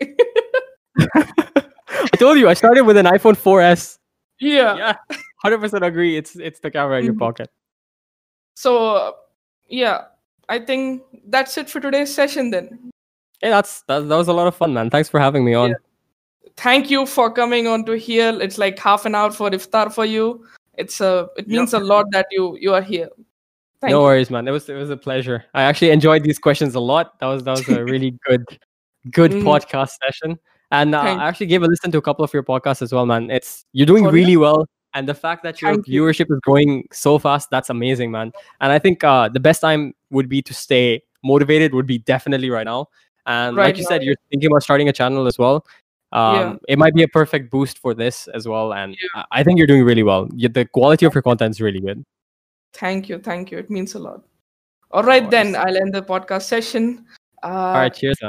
I 2.02 2.16
told 2.18 2.38
you 2.38 2.48
I 2.48 2.54
started 2.54 2.84
with 2.84 2.96
an 2.96 3.06
iPhone 3.06 3.36
4S. 3.36 3.98
yeah, 4.40 4.76
Yeah, 4.76 4.94
hundred 5.42 5.58
percent 5.60 5.84
agree. 5.84 6.16
It's 6.16 6.36
it's 6.36 6.60
the 6.60 6.70
camera 6.70 6.98
in 6.98 7.04
your 7.04 7.14
Mhm. 7.14 7.18
pocket. 7.18 7.50
so 8.54 8.72
uh, 8.96 9.12
yeah 9.68 10.04
i 10.48 10.58
think 10.58 11.02
that's 11.28 11.56
it 11.56 11.70
for 11.70 11.80
today's 11.80 12.12
session 12.14 12.50
then 12.50 12.90
Hey, 13.40 13.48
that's 13.50 13.82
that, 13.88 14.00
that 14.08 14.16
was 14.16 14.28
a 14.28 14.34
lot 14.34 14.46
of 14.48 14.54
fun, 14.54 14.74
man. 14.74 14.90
Thanks 14.90 15.08
for 15.08 15.18
having 15.18 15.44
me 15.44 15.54
on. 15.54 15.70
Yeah. 15.70 15.76
thank 16.56 16.90
you 16.90 17.06
for 17.06 17.30
coming 17.32 17.66
on 17.66 17.84
to 17.86 17.92
here 17.96 18.32
it's 18.46 18.58
like 18.58 18.78
half 18.78 19.06
an 19.06 19.14
hour 19.14 19.30
for 19.30 19.50
iftar 19.50 19.92
for 19.92 20.04
you 20.04 20.44
it's 20.76 21.00
a 21.00 21.12
it 21.36 21.46
means 21.48 21.72
a 21.74 21.78
lot 21.92 22.06
that 22.16 22.26
you 22.38 22.56
you 22.60 22.74
are 22.74 22.82
here 22.82 23.08
Thank 23.80 23.92
no 23.92 23.98
you. 24.00 24.04
worries, 24.04 24.30
man. 24.30 24.46
It 24.46 24.50
was 24.50 24.68
it 24.68 24.74
was 24.74 24.90
a 24.90 24.96
pleasure. 24.96 25.44
I 25.54 25.62
actually 25.62 25.90
enjoyed 25.90 26.22
these 26.22 26.38
questions 26.38 26.74
a 26.74 26.80
lot. 26.80 27.18
That 27.20 27.26
was 27.26 27.44
that 27.44 27.52
was 27.52 27.68
a 27.68 27.84
really 27.84 28.10
good 28.26 28.44
good 29.10 29.32
Mhm. 29.32 29.42
podcast 29.42 29.92
session. 30.04 30.38
And 30.72 30.94
uh, 30.94 31.00
I 31.00 31.26
actually 31.28 31.46
gave 31.46 31.62
a 31.62 31.66
listen 31.66 31.90
to 31.92 31.98
a 31.98 32.02
couple 32.02 32.24
of 32.24 32.32
your 32.32 32.42
podcasts 32.44 32.82
as 32.82 32.92
well, 32.92 33.06
man. 33.06 33.30
It's 33.30 33.64
you're 33.72 33.86
doing 33.86 34.06
Oh, 34.06 34.10
yeah? 34.10 34.14
really 34.14 34.36
well. 34.36 34.66
And 34.94 35.08
the 35.08 35.14
fact 35.14 35.42
that 35.44 35.60
your 35.62 35.74
Thank 35.74 35.88
you. 35.88 36.02
viewership 36.02 36.30
is 36.30 36.38
growing 36.42 36.86
so 36.92 37.18
fast, 37.18 37.48
that's 37.50 37.70
amazing, 37.70 38.10
man. 38.10 38.32
And 38.60 38.70
I 38.72 38.78
think 38.78 39.02
uh, 39.02 39.28
the 39.28 39.40
best 39.40 39.60
time 39.60 39.94
would 40.10 40.28
be 40.28 40.42
to 40.42 40.52
stay 40.54 41.02
motivated 41.24 41.74
would 41.74 41.86
be 41.86 41.98
definitely 41.98 42.50
right 42.50 42.64
now. 42.66 42.86
And 43.26 43.56
Right 43.56 43.66
like 43.66 43.76
you 43.78 43.82
now, 43.84 43.88
said, 43.90 44.02
you're 44.02 44.16
thinking 44.30 44.48
about 44.50 44.62
starting 44.62 44.88
a 44.88 44.92
channel 44.92 45.26
as 45.26 45.38
well. 45.38 45.64
um, 46.12 46.34
Yeah. 46.34 46.56
it 46.68 46.78
might 46.78 46.94
be 46.94 47.02
a 47.04 47.08
perfect 47.08 47.50
boost 47.50 47.78
for 47.78 47.94
this 47.94 48.26
as 48.28 48.46
well. 48.48 48.72
And 48.74 48.96
I 49.30 49.42
think 49.44 49.58
you're 49.58 49.66
doing 49.68 49.84
really 49.84 50.02
well. 50.02 50.26
The 50.32 50.66
quality 50.72 51.06
of 51.06 51.14
your 51.14 51.22
content 51.22 51.52
is 51.54 51.60
really 51.60 51.80
good. 51.80 52.04
Thank 52.72 53.08
you, 53.08 53.18
thank 53.18 53.50
you. 53.50 53.58
It 53.58 53.70
means 53.70 53.94
a 53.94 53.98
lot. 53.98 54.22
All 54.90 55.02
right, 55.02 55.28
then. 55.30 55.54
I'll 55.56 55.76
end 55.76 55.94
the 55.94 56.02
podcast 56.02 56.42
session. 56.42 57.06
Uh, 57.42 57.46
All 57.46 57.74
right, 57.74 57.94
cheers. 57.94 58.18
man. 58.22 58.28